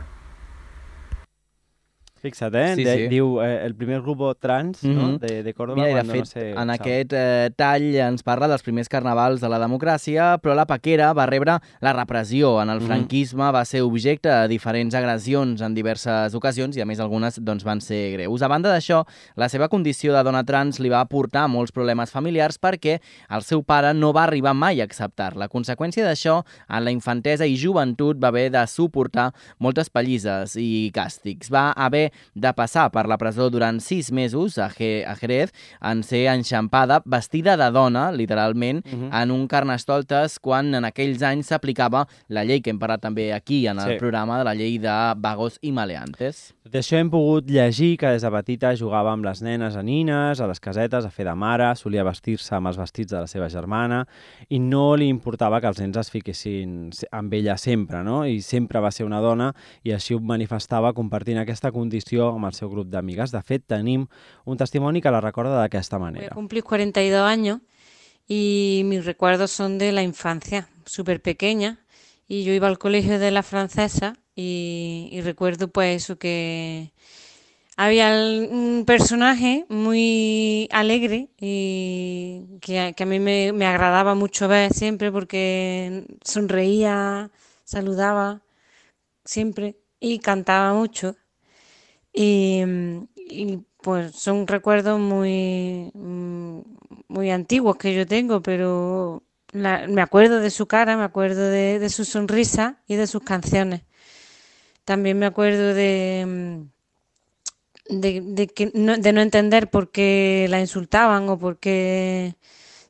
Fixa't, 2.24 2.54
eh? 2.56 2.74
Sí, 2.74 2.84
de, 2.86 2.92
sí. 2.96 3.08
Diu 3.12 3.34
eh, 3.44 3.66
el 3.66 3.74
primer 3.76 4.00
grup 4.00 4.22
trans 4.40 4.82
mm 4.82 4.88
-hmm. 4.88 4.94
no? 4.94 5.08
Mhm. 5.08 5.18
de, 5.18 5.42
de 5.42 5.52
Córdoba. 5.52 5.82
Mira, 5.82 6.02
de 6.02 6.08
fet, 6.08 6.20
no 6.20 6.24
sé, 6.24 6.50
en 6.52 6.70
aquest 6.70 7.12
eh, 7.12 7.50
tall 7.54 7.94
ens 7.94 8.22
parla 8.22 8.48
dels 8.48 8.62
primers 8.62 8.88
carnavals 8.88 9.42
de 9.42 9.48
la 9.48 9.58
democràcia, 9.60 10.38
però 10.40 10.54
la 10.54 10.64
Paquera 10.64 11.12
va 11.12 11.26
rebre 11.26 11.58
la 11.80 11.92
repressió. 11.92 12.62
En 12.62 12.70
el 12.70 12.80
mhm. 12.80 12.86
franquisme 12.86 13.44
mm 13.44 13.48
-hmm. 13.48 13.54
va 13.54 13.64
ser 13.64 13.82
objecte 13.82 14.28
de 14.28 14.48
diferents 14.48 14.94
agressions 14.94 15.60
en 15.60 15.74
diverses 15.74 16.34
ocasions 16.34 16.76
i, 16.76 16.80
a 16.80 16.86
més, 16.86 16.98
algunes 16.98 17.38
doncs, 17.44 17.62
van 17.62 17.80
ser 17.80 18.12
greus. 18.12 18.40
A 18.40 18.48
banda 18.48 18.70
d'això, 18.70 19.04
la 19.36 19.48
seva 19.48 19.68
condició 19.68 20.14
de 20.14 20.22
dona 20.22 20.44
trans 20.44 20.80
li 20.80 20.88
va 20.88 21.04
portar 21.04 21.46
molts 21.48 21.72
problemes 21.72 22.10
familiars 22.10 22.58
perquè 22.58 23.00
el 23.28 23.42
seu 23.42 23.62
pare 23.62 23.92
no 23.92 24.12
va 24.12 24.22
arribar 24.22 24.54
mai 24.54 24.80
a 24.80 24.84
acceptar. 24.84 25.36
La 25.36 25.48
conseqüència 25.48 26.04
d'això, 26.04 26.42
en 26.68 26.84
la 26.84 26.90
infantesa 26.90 27.44
i 27.44 27.56
joventut, 27.56 28.16
va 28.16 28.28
haver 28.28 28.50
de 28.50 28.66
suportar 28.66 29.34
moltes 29.58 29.90
pallisses 29.90 30.56
i 30.56 30.90
càstigs. 30.94 31.50
Va 31.50 31.72
haver 31.72 32.13
de 32.34 32.52
passar 32.52 32.90
per 32.94 33.06
la 33.10 33.18
presó 33.18 33.50
durant 33.50 33.80
sis 33.80 34.10
mesos 34.12 34.58
a, 34.58 34.70
Jerez 34.70 35.52
en 35.80 36.02
ser 36.02 36.26
enxampada 36.32 37.02
vestida 37.04 37.56
de 37.56 37.70
dona, 37.70 38.10
literalment, 38.12 38.84
uh 38.86 38.96
mhm. 38.96 39.10
-huh. 39.10 39.22
en 39.22 39.30
un 39.30 39.46
carnestoltes 39.48 40.38
quan 40.38 40.74
en 40.74 40.84
aquells 40.84 41.22
anys 41.22 41.46
s'aplicava 41.46 42.06
la 42.28 42.44
llei 42.44 42.60
que 42.60 42.70
hem 42.70 42.78
parlat 42.78 43.00
també 43.00 43.32
aquí 43.32 43.66
en 43.66 43.78
el 43.78 43.94
sí. 43.94 43.98
programa 43.98 44.38
de 44.38 44.44
la 44.44 44.54
llei 44.54 44.78
de 44.78 45.14
vagos 45.16 45.58
i 45.62 45.72
maleantes. 45.72 46.54
Tot 46.64 46.74
això 46.74 46.96
hem 46.96 47.10
pogut 47.10 47.48
llegir 47.50 47.96
que 47.98 48.06
des 48.06 48.22
de 48.22 48.30
petita 48.30 48.74
jugava 48.76 49.12
amb 49.12 49.24
les 49.24 49.42
nenes 49.42 49.76
a 49.76 49.82
nines, 49.82 50.40
a 50.40 50.46
les 50.46 50.60
casetes, 50.60 51.04
a 51.04 51.10
fer 51.10 51.26
de 51.26 51.34
mare, 51.34 51.74
solia 51.76 52.04
vestir-se 52.04 52.54
amb 52.54 52.70
els 52.70 52.78
vestits 52.80 53.12
de 53.12 53.20
la 53.20 53.26
seva 53.26 53.48
germana 53.48 54.06
i 54.48 54.58
no 54.58 54.94
li 54.96 55.08
importava 55.08 55.60
que 55.60 55.68
els 55.68 55.80
nens 55.82 55.96
es 56.00 56.10
fiquessin 56.10 56.90
amb 57.12 57.32
ella 57.34 57.56
sempre, 57.60 58.02
no? 58.04 58.22
I 58.26 58.40
sempre 58.40 58.80
va 58.80 58.90
ser 58.90 59.06
una 59.06 59.20
dona 59.20 59.52
i 59.84 59.92
així 59.92 60.14
ho 60.14 60.20
manifestava 60.20 60.92
compartint 60.96 61.38
aquesta 61.42 61.72
condició 61.72 62.03
condició 62.04 62.34
amb 62.34 62.46
el 62.46 62.54
seu 62.54 62.68
grup 62.70 62.90
d'amigues. 62.90 63.32
De 63.32 63.42
fet, 63.42 63.64
tenim 63.66 64.06
un 64.44 64.56
testimoni 64.56 65.00
que 65.00 65.10
la 65.10 65.20
recorda 65.20 65.60
d'aquesta 65.60 65.98
manera. 65.98 66.28
Voy 66.28 66.32
a 66.32 66.34
cumplir 66.34 66.62
42 66.62 67.22
años 67.22 67.60
y 68.28 68.82
mis 68.84 69.04
recuerdos 69.04 69.50
son 69.50 69.78
de 69.78 69.92
la 69.92 70.02
infancia, 70.02 70.68
súper 70.84 71.20
pequeña. 71.20 71.78
Y 72.28 72.44
yo 72.44 72.52
iba 72.52 72.68
al 72.68 72.78
colegio 72.78 73.18
de 73.18 73.30
la 73.30 73.42
francesa 73.42 74.14
y, 74.34 75.08
y 75.12 75.20
recuerdo 75.20 75.68
pues 75.68 76.04
eso 76.04 76.16
que 76.16 76.92
había 77.76 78.12
un 78.50 78.84
personaje 78.86 79.66
muy 79.68 80.68
alegre 80.72 81.28
y 81.38 82.58
que, 82.60 82.94
que 82.96 83.02
a 83.02 83.06
mí 83.06 83.20
me, 83.20 83.52
me, 83.52 83.66
agradaba 83.66 84.14
mucho 84.14 84.48
ver 84.48 84.72
siempre 84.72 85.12
porque 85.12 86.06
sonreía, 86.22 87.30
saludaba 87.64 88.40
siempre 89.24 89.76
y 90.00 90.18
cantaba 90.20 90.72
mucho. 90.72 91.16
Y, 92.14 92.62
y 93.16 93.58
pues 93.82 94.14
son 94.16 94.46
recuerdos 94.46 95.00
muy, 95.00 95.90
mm, 95.94 96.60
muy 97.08 97.30
antiguos 97.30 97.76
que 97.76 97.94
yo 97.94 98.06
tengo, 98.06 98.40
pero 98.42 99.22
me 99.52 100.00
acuerdo 100.02 100.40
de 100.40 100.50
su 100.50 100.66
cara, 100.66 100.96
me 100.96 101.04
acuerdo 101.04 101.48
de, 101.48 101.78
de, 101.78 101.88
su 101.90 102.04
sonrisa 102.04 102.82
y 102.88 102.96
de 102.96 103.06
sus 103.06 103.22
canciones. 103.22 103.82
También 104.84 105.18
me 105.18 105.26
acuerdo 105.26 105.74
de, 105.74 106.64
de, 107.88 108.20
de 108.22 108.46
que 108.48 108.70
no, 108.74 108.96
de 108.96 109.12
no 109.12 109.20
entender 109.20 109.70
por 109.70 109.90
qué 109.90 110.46
la 110.50 110.60
insultaban 110.60 111.28
o 111.28 111.38
por 111.38 111.58
qué, 111.58 112.36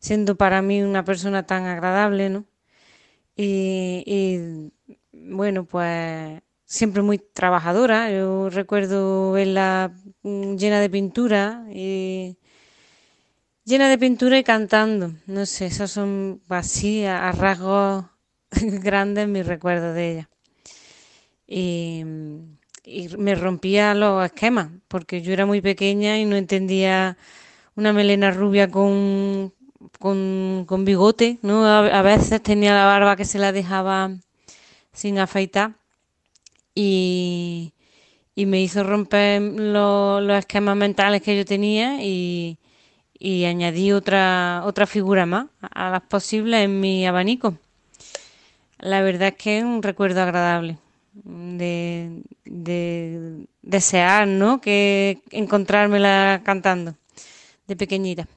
siendo 0.01 0.37
para 0.37 0.63
mí 0.63 0.83
una 0.83 1.05
persona 1.05 1.47
tan 1.47 1.65
agradable, 1.67 2.31
¿no? 2.31 2.47
Y, 3.37 4.71
bueno, 5.13 5.65
pues 5.65 6.43
siempre 6.75 7.03
muy 7.03 7.19
trabajadora. 7.19 8.11
Yo 8.11 8.51
recuerdo 8.51 9.33
verla 9.33 9.93
mm, 10.23 10.57
llena 10.57 10.81
de 10.81 10.91
pintura 10.91 11.65
y 11.73 12.37
llena 13.65 13.89
de 13.89 13.99
pintura 13.99 14.39
y 14.39 14.45
cantando. 14.45 15.13
No 15.27 15.47
sé, 15.47 15.67
esos 15.67 15.91
son 15.93 16.43
así 16.49 17.05
a, 17.05 17.31
rasgos 17.33 18.07
grandes 18.83 19.29
mis 19.29 19.47
recuerdos 19.47 19.95
de 19.95 20.13
ella. 20.13 20.31
Y, 21.47 22.05
me 23.17 23.35
rompía 23.35 23.95
los 23.95 24.25
esquemas, 24.27 24.69
porque 24.89 25.23
yo 25.23 25.33
era 25.33 25.47
muy 25.47 25.63
pequeña 25.63 26.19
y 26.19 26.27
no 26.27 26.37
entendía 26.37 27.17
una 27.77 27.95
melena 27.95 28.31
rubia 28.31 28.71
con, 28.71 29.55
con, 29.99 30.65
con 30.67 30.85
bigote, 30.85 31.39
¿no? 31.43 31.65
A, 31.67 31.79
a 31.87 32.03
veces 32.03 32.43
tenía 32.43 32.75
la 32.75 32.85
barba 32.85 33.17
que 33.17 33.25
se 33.25 33.39
la 33.39 33.53
dejaba 33.53 34.11
sin 34.93 35.19
afeitar 35.19 35.77
y, 36.75 37.73
y 38.35 38.47
me 38.47 38.61
hizo 38.61 38.83
romper 38.83 39.41
lo- 39.43 40.21
los 40.21 40.39
esquemas 40.39 40.77
mentales 40.77 41.23
que 41.23 41.37
yo 41.37 41.45
tenía 41.45 42.03
y, 42.05 42.59
y 43.19 43.45
añadí 43.45 43.93
otra, 43.93 44.63
otra 44.65 44.87
figura 44.87 45.27
más 45.27 45.47
a 45.61 45.91
las 45.91 46.03
posibles 46.03 46.65
en 46.65 46.81
mi 46.81 47.07
abanico. 47.07 47.57
La 48.79 49.01
verdad 49.03 49.29
es 49.29 49.35
que 49.37 49.59
es 49.59 49.65
un 49.65 49.83
recuerdo 49.83 50.21
agradable 50.23 50.77
de, 51.15 52.23
de 52.45 53.47
desear, 53.63 54.27
¿no? 54.27 54.61
Que 54.61 55.21
encontrármela 55.31 56.43
cantando 56.45 56.95
de 57.67 57.77
pequeñita. 57.77 58.29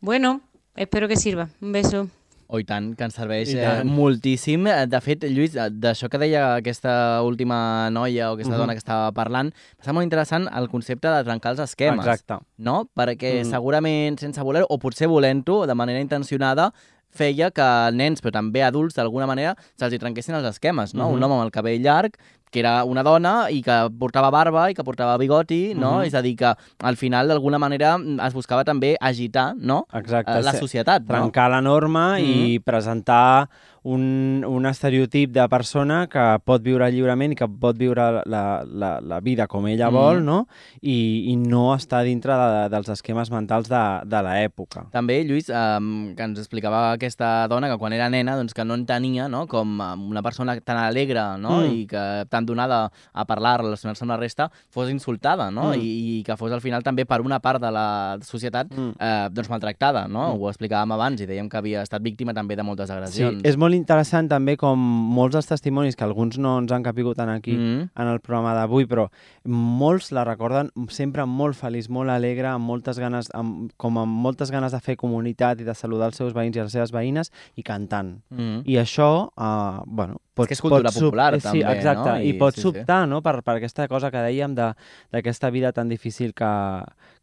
Bueno, 0.00 0.42
espero 0.76 1.08
que 1.08 1.16
sirva. 1.16 1.48
Un 1.60 1.72
beso. 1.72 2.08
Oh, 2.50 2.56
i 2.58 2.64
tant, 2.64 2.94
que 2.96 3.04
ens 3.04 3.12
serveix 3.18 3.50
eh, 3.52 3.82
moltíssim. 3.84 4.66
Eh, 4.72 4.86
De 4.88 4.98
fet, 5.04 5.24
Lluís, 5.28 5.52
eh, 5.54 5.66
d'això 5.68 6.08
que 6.08 6.16
deia 6.22 6.54
aquesta 6.56 7.20
última 7.22 7.90
noia 7.92 8.30
o 8.30 8.36
aquesta 8.38 8.54
Mhm. 8.54 8.58
dona 8.62 8.72
que 8.72 8.78
estava 8.80 9.12
parlant, 9.12 9.52
sembla 9.82 9.92
molt 10.00 10.04
interessant 10.08 10.48
el 10.56 10.68
concepte 10.70 11.08
de 11.12 11.24
trencar 11.24 11.50
els 11.52 11.60
esquemes. 11.60 12.00
Exacte. 12.06 12.38
no? 12.56 12.88
Perquè 12.96 13.42
Mm. 13.44 13.50
segurament 13.50 14.18
sense 14.18 14.40
voler 14.40 14.64
o 14.68 14.78
potser 14.78 15.06
volent-ho, 15.08 15.66
de 15.66 15.74
manera 15.74 16.00
intencionada, 16.00 16.72
feia 17.10 17.50
que 17.50 17.90
nens, 17.92 18.20
però 18.22 18.32
també 18.32 18.62
adults, 18.62 18.94
d'alguna 18.94 19.26
manera, 19.26 19.54
se'ls 19.76 19.92
hi 19.92 19.98
trenquessin 19.98 20.34
els 20.34 20.44
esquemes, 20.48 20.94
no? 20.94 21.08
Mhm. 21.08 21.14
Un 21.14 21.22
home 21.22 21.34
amb 21.34 21.44
el 21.44 21.50
cabell 21.50 21.80
llarg, 21.82 22.14
que 22.50 22.60
era 22.60 22.84
una 22.84 23.02
dona 23.02 23.50
i 23.50 23.62
que 23.62 23.76
portava 23.98 24.30
barba 24.30 24.70
i 24.70 24.74
que 24.74 24.84
portava 24.84 25.16
bigoti, 25.18 25.74
no? 25.74 25.98
Mhm. 25.98 26.04
És 26.06 26.14
a 26.14 26.22
dir, 26.22 26.36
que 26.36 26.54
al 26.82 26.96
final, 26.96 27.28
d'alguna 27.28 27.58
manera, 27.58 27.96
es 28.26 28.34
buscava 28.34 28.64
també 28.64 28.96
agitar, 29.00 29.54
no? 29.56 29.86
Exacte. 29.92 30.38
Eh, 30.38 30.42
La 30.42 30.52
societat, 30.52 31.02
no? 31.02 31.08
trencar 31.14 31.50
la 31.50 31.60
norma 31.60 32.18
Mhm. 32.18 32.24
i 32.24 32.58
presentar 32.60 33.48
un, 33.84 34.44
un 34.46 34.66
estereotip 34.66 35.30
de 35.32 35.48
persona 35.48 36.06
que 36.08 36.38
pot 36.44 36.60
viure 36.62 36.90
lliurement 36.92 37.32
i 37.32 37.36
que 37.36 37.46
pot 37.48 37.76
viure 37.78 38.22
la, 38.26 38.62
la, 38.66 39.00
la 39.00 39.20
vida 39.20 39.46
com 39.46 39.66
ella 39.66 39.88
Mhm. 39.88 39.94
vol, 39.94 40.24
no? 40.24 40.46
I, 40.82 41.30
i 41.32 41.36
no 41.36 41.74
estar 41.74 42.02
dintre 42.04 42.34
de, 42.36 42.68
dels 42.68 42.88
esquemes 42.88 43.30
mentals 43.30 43.68
de, 43.68 43.82
de 44.04 44.22
l'època. 44.22 44.86
També, 44.90 45.24
Lluís, 45.24 45.48
eh, 45.48 46.14
que 46.16 46.22
ens 46.22 46.38
explicava 46.38 46.92
aquesta 46.92 47.46
dona 47.48 47.68
que 47.70 47.78
quan 47.78 47.92
era 47.92 48.10
nena 48.10 48.36
doncs, 48.36 48.52
que 48.52 48.64
no 48.64 48.74
entenia 48.74 49.28
no? 49.28 49.46
com 49.46 49.78
una 49.80 50.22
persona 50.22 50.58
tan 50.60 50.76
alegre 50.76 51.38
no? 51.38 51.60
Mm. 51.62 51.72
i 51.72 51.86
que 51.86 52.04
tan 52.28 52.37
donada 52.46 52.90
a 53.12 53.24
parlar, 53.24 53.60
relacionar-se 53.60 54.04
amb 54.04 54.10
la 54.10 54.16
resta, 54.16 54.50
fos 54.70 54.90
insultada 54.90 55.50
no? 55.50 55.70
Mm. 55.72 55.80
I, 55.80 56.18
i 56.18 56.22
que 56.24 56.36
fos 56.36 56.52
al 56.52 56.60
final 56.60 56.82
també 56.82 57.04
per 57.06 57.20
una 57.20 57.40
part 57.40 57.60
de 57.62 57.70
la 57.70 58.18
societat 58.22 58.68
Mm. 58.68 58.94
eh, 59.00 59.28
doncs 59.32 59.48
maltractada. 59.50 60.06
No? 60.08 60.34
Mm. 60.34 60.40
Ho 60.42 60.48
explicàvem 60.50 60.92
abans 60.92 61.20
i 61.20 61.26
dèiem 61.26 61.48
que 61.48 61.56
havia 61.56 61.82
estat 61.82 62.02
víctima 62.02 62.34
també 62.34 62.54
de 62.56 62.62
moltes 62.62 62.88
Sí, 62.88 62.92
agressions. 62.94 63.42
és 63.44 63.56
molt 63.56 63.74
interessant 63.74 64.28
també 64.28 64.56
com 64.56 64.78
molts 64.78 65.32
dels 65.34 65.46
testimonis, 65.46 65.96
que 65.96 66.04
alguns 66.04 66.38
no 66.38 66.58
ens 66.58 66.72
han 66.72 66.82
capigut 66.82 67.18
en 67.18 67.28
aquí, 67.30 67.52
Mm. 67.56 67.90
en 67.96 68.06
el 68.08 68.20
programa 68.20 68.54
d'avui, 68.54 68.86
però 68.86 69.08
molts 69.44 70.10
la 70.12 70.24
recorden 70.24 70.70
sempre 70.88 71.24
molt 71.26 71.56
feliç, 71.56 71.88
molt 71.88 72.10
alegre, 72.10 72.48
amb 72.48 72.64
moltes 72.68 72.98
ganes, 72.98 73.28
amb, 73.34 73.70
com 73.76 73.98
amb 73.98 74.12
moltes 74.24 74.50
ganes 74.50 74.72
de 74.72 74.80
fer 74.80 74.96
comunitat 74.96 75.60
i 75.60 75.64
de 75.64 75.74
saludar 75.74 76.06
els 76.12 76.16
seus 76.16 76.34
veïns 76.34 76.56
i 76.56 76.60
les 76.60 76.72
seves 76.72 76.92
veïnes 76.92 77.30
i 77.56 77.62
cantant. 77.62 78.18
Mm. 78.30 78.62
I 78.66 78.76
això, 78.82 79.30
uh, 79.36 79.82
bueno, 79.86 80.18
pot, 80.38 80.48
que 80.48 80.54
és 80.56 80.60
cultura 80.62 80.88
pot 80.88 80.94
sub- 80.96 81.08
popular, 81.10 81.34
eh, 81.34 81.40
sí, 81.40 81.48
també, 81.60 81.74
exacte, 81.76 82.08
no? 82.08 82.16
I, 82.22 82.30
I- 82.30 82.38
pot 82.38 82.54
sí, 82.54 82.62
sí. 82.62 82.66
sobtar, 82.68 83.02
no?, 83.10 83.20
per, 83.22 83.42
per 83.42 83.56
aquesta 83.58 83.88
cosa 83.90 84.10
que 84.10 84.22
dèiem 84.24 84.54
de- 84.54 84.72
d'aquesta 85.12 85.50
vida 85.50 85.72
tan 85.72 85.88
difícil 85.90 86.32
que, 86.34 86.48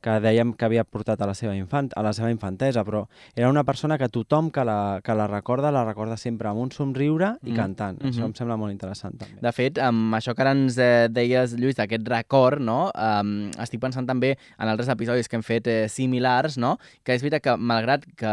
que 0.02 0.20
dèiem 0.22 0.54
que 0.54 0.66
havia 0.68 0.84
portat 0.84 1.22
a 1.22 1.26
la 1.26 1.34
seva 1.34 1.56
infant, 1.58 1.90
a 1.96 2.04
la 2.06 2.12
seva 2.14 2.30
infantesa, 2.30 2.84
però 2.86 3.08
era 3.36 3.50
una 3.50 3.64
persona 3.64 3.98
que 3.98 4.10
tothom 4.10 4.52
que 4.52 4.64
la, 4.64 5.00
que 5.04 5.16
la 5.18 5.26
recorda, 5.28 5.72
la 5.72 5.84
recorda 5.86 6.18
sempre 6.18 6.48
amb 6.50 6.60
un 6.60 6.72
somriure 6.72 7.38
i 7.44 7.52
Mm. 7.52 7.56
cantant. 7.56 8.00
Això 8.04 8.20
Mhm. 8.22 8.26
em 8.26 8.34
sembla 8.36 8.58
molt 8.58 8.72
interessant, 8.72 9.18
també. 9.18 9.40
De 9.42 9.52
fet, 9.52 9.80
amb 9.80 10.14
això 10.14 10.36
que 10.36 10.42
ara 10.44 10.52
ens 10.52 10.78
eh, 10.78 11.08
deies, 11.10 11.54
Lluís, 11.58 11.76
d'aquest 11.76 12.08
record, 12.08 12.60
no? 12.62 12.92
Um, 12.94 13.50
estic 13.62 13.80
pensant 13.82 14.06
també 14.06 14.38
en 14.60 14.68
altres 14.68 14.90
episodis 14.90 15.28
que 15.28 15.38
hem 15.38 15.44
fet 15.44 15.68
eh, 15.68 15.88
similars, 15.90 16.58
no? 16.58 16.78
que 17.04 17.14
és 17.16 17.22
veritat 17.22 17.42
que, 17.42 17.56
malgrat 17.58 18.04
que 18.16 18.28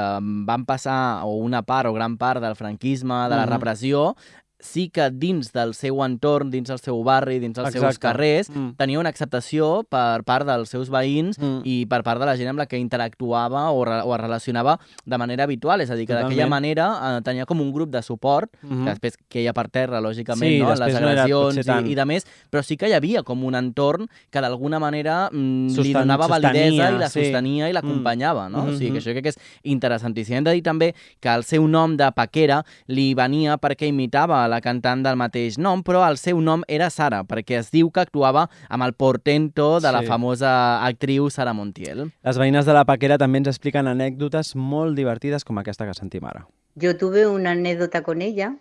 van 0.45 0.65
passar 0.67 1.23
o 1.25 1.37
una 1.37 1.63
part 1.63 1.89
o 1.89 1.93
gran 1.95 2.17
part 2.19 2.41
del 2.43 2.55
franquisme, 2.57 3.15
de 3.29 3.37
la 3.37 3.47
Mhm. 3.47 3.53
repressió, 3.53 4.17
sí 4.63 4.89
que 4.95 5.11
dins 5.11 5.51
del 5.53 5.75
seu 5.75 5.99
entorn, 6.05 6.49
dins 6.53 6.69
del 6.71 6.79
seu 6.79 7.03
barri, 7.03 7.41
dins 7.43 7.57
dels 7.59 7.73
seus 7.73 7.83
Exacte. 7.83 8.01
carrers, 8.07 8.49
Mm. 8.49 8.77
tenia 8.79 9.01
una 9.01 9.09
acceptació 9.11 9.83
per 9.91 10.23
part 10.23 10.47
dels 10.47 10.69
seus 10.71 10.89
veïns 10.89 11.37
Mm. 11.39 11.63
i 11.65 11.85
per 11.87 12.03
part 12.05 12.21
de 12.21 12.27
la 12.27 12.37
gent 12.37 12.49
amb 12.49 12.59
la 12.61 12.67
que 12.67 12.79
interactuava 12.79 13.71
o, 13.73 13.85
re 13.85 14.01
o 14.05 14.15
es 14.15 14.21
relacionava 14.21 14.79
de 15.05 15.19
manera 15.19 15.45
habitual. 15.45 15.81
És 15.81 15.91
a 15.91 15.97
dir, 15.97 16.07
que 16.07 16.15
d'aquella 16.15 16.47
manera 16.47 17.19
eh, 17.19 17.21
tenia 17.23 17.45
com 17.45 17.61
un 17.61 17.73
grup 17.73 17.91
de 17.91 18.03
suport 18.03 18.51
Mhm. 18.63 18.85
que 18.85 18.91
després 18.91 19.17
queia 19.29 19.53
per 19.53 19.69
terra, 19.69 20.01
lògicament, 20.01 20.49
Sí, 20.49 20.59
no? 20.61 20.69
les 20.71 20.79
no 20.79 20.85
agressions 21.09 21.67
tant. 21.67 21.87
i, 21.87 21.93
i 21.93 21.95
de 21.97 22.05
més, 22.05 22.25
però 22.51 22.63
sí 22.63 22.77
que 22.77 22.89
hi 22.89 22.93
havia 22.93 23.23
com 23.25 23.43
un 23.45 23.55
entorn 23.55 24.09
que 24.31 24.41
d'alguna 24.41 24.79
manera 24.79 25.29
mm, 25.33 25.69
li 25.83 25.93
donava 25.93 26.29
validesa 26.29 26.69
sostenia, 26.71 26.91
i 26.91 26.99
la 26.99 27.09
sí. 27.09 27.21
sostenia 27.25 27.69
i 27.69 27.73
Mm. 27.73 27.75
l'acompanyava, 27.75 28.49
no? 28.49 28.63
O 28.65 28.73
sigui, 28.73 28.91
Mhm. 28.91 28.93
que 28.93 28.99
això 29.01 29.13
crec 29.13 29.23
que 29.25 29.29
és 29.31 29.39
interessantíssim. 29.65 30.37
Hem 30.37 30.45
de 30.45 30.53
dir 30.53 30.63
també 30.63 30.95
que 31.21 31.29
el 31.29 31.43
seu 31.45 31.67
nom 31.67 31.97
de 31.97 32.11
Paquera 32.13 32.65
li 32.89 33.15
venia 33.15 33.59
perquè 33.59 33.89
imitava 33.89 34.45
la 34.53 34.61
cantant 34.61 35.03
del 35.03 35.17
mateix 35.17 35.57
nom, 35.59 35.81
però 35.83 36.05
el 36.09 36.19
seu 36.21 36.39
nom 36.45 36.63
era 36.69 36.91
Sara, 36.93 37.23
perquè 37.25 37.59
es 37.59 37.71
diu 37.73 37.91
que 37.91 38.05
actuava 38.05 38.47
amb 38.69 38.85
el 38.87 38.93
portento 38.93 39.81
de 39.81 39.91
la 39.93 40.01
Sí. 40.03 40.07
famosa 40.13 40.53
actriu 40.87 41.31
Sara 41.31 41.53
Montiel. 41.57 42.11
Les 42.23 42.39
veïnes 42.39 42.67
de 42.69 42.73
la 42.77 42.85
Paquera 42.85 43.17
també 43.19 43.39
ens 43.39 43.49
expliquen 43.49 43.89
anècdotes 43.89 44.55
molt 44.55 44.95
divertides 44.97 45.45
com 45.45 45.59
aquesta 45.59 45.87
que 45.89 45.95
sentim 45.95 46.25
ara. 46.25 46.47
Yo 46.75 46.97
tuve 46.97 47.27
una 47.27 47.51
anécdota 47.53 48.03
con 48.03 48.23
ella 48.23 48.57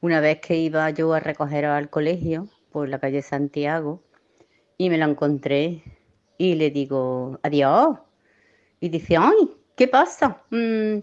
una 0.00 0.20
vez 0.20 0.40
que 0.40 0.56
iba 0.56 0.90
yo 0.90 1.12
a 1.14 1.20
recoger 1.20 1.64
al 1.64 1.88
colegio 1.88 2.48
por 2.72 2.88
la 2.88 2.98
calle 2.98 3.22
Santiago 3.22 4.02
y 4.78 4.90
me 4.90 4.98
la 4.98 5.04
encontré 5.06 5.82
y 6.38 6.54
le 6.56 6.70
digo, 6.70 7.38
adiós. 7.42 7.98
Y 8.80 8.88
dice, 8.88 9.16
ay, 9.16 9.48
¿qué 9.76 9.86
pasa? 9.86 10.42
Mm, 10.50 10.98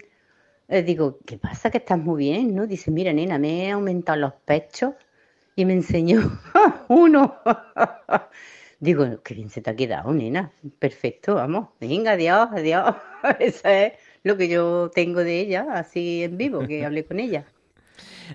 le 0.69 0.83
digo, 0.83 1.19
¿qué 1.25 1.37
pasa? 1.37 1.71
Que 1.71 1.79
estás 1.79 1.97
muy 1.97 2.19
bien, 2.25 2.55
¿no? 2.55 2.67
Dice, 2.67 2.91
mira, 2.91 3.11
nena, 3.11 3.39
me 3.39 3.65
he 3.65 3.71
aumentado 3.71 4.19
los 4.19 4.33
pechos 4.45 4.93
y 5.55 5.65
me 5.65 5.73
enseñó 5.73 6.39
uno. 6.87 7.37
Digo, 8.79 9.21
qué 9.23 9.33
bien 9.33 9.49
se 9.49 9.61
te 9.61 9.71
ha 9.71 9.75
quedado, 9.75 10.13
nena. 10.13 10.53
Perfecto, 10.79 11.35
vamos. 11.35 11.69
Venga, 11.81 12.11
adiós, 12.11 12.49
adiós. 12.53 12.95
Eso 13.39 13.67
es 13.67 13.93
lo 14.23 14.37
que 14.37 14.47
yo 14.47 14.89
tengo 14.93 15.23
de 15.23 15.41
ella, 15.41 15.65
así 15.73 16.23
en 16.23 16.37
vivo, 16.37 16.65
que 16.65 16.85
hablé 16.85 17.03
con 17.03 17.19
ella. 17.19 17.45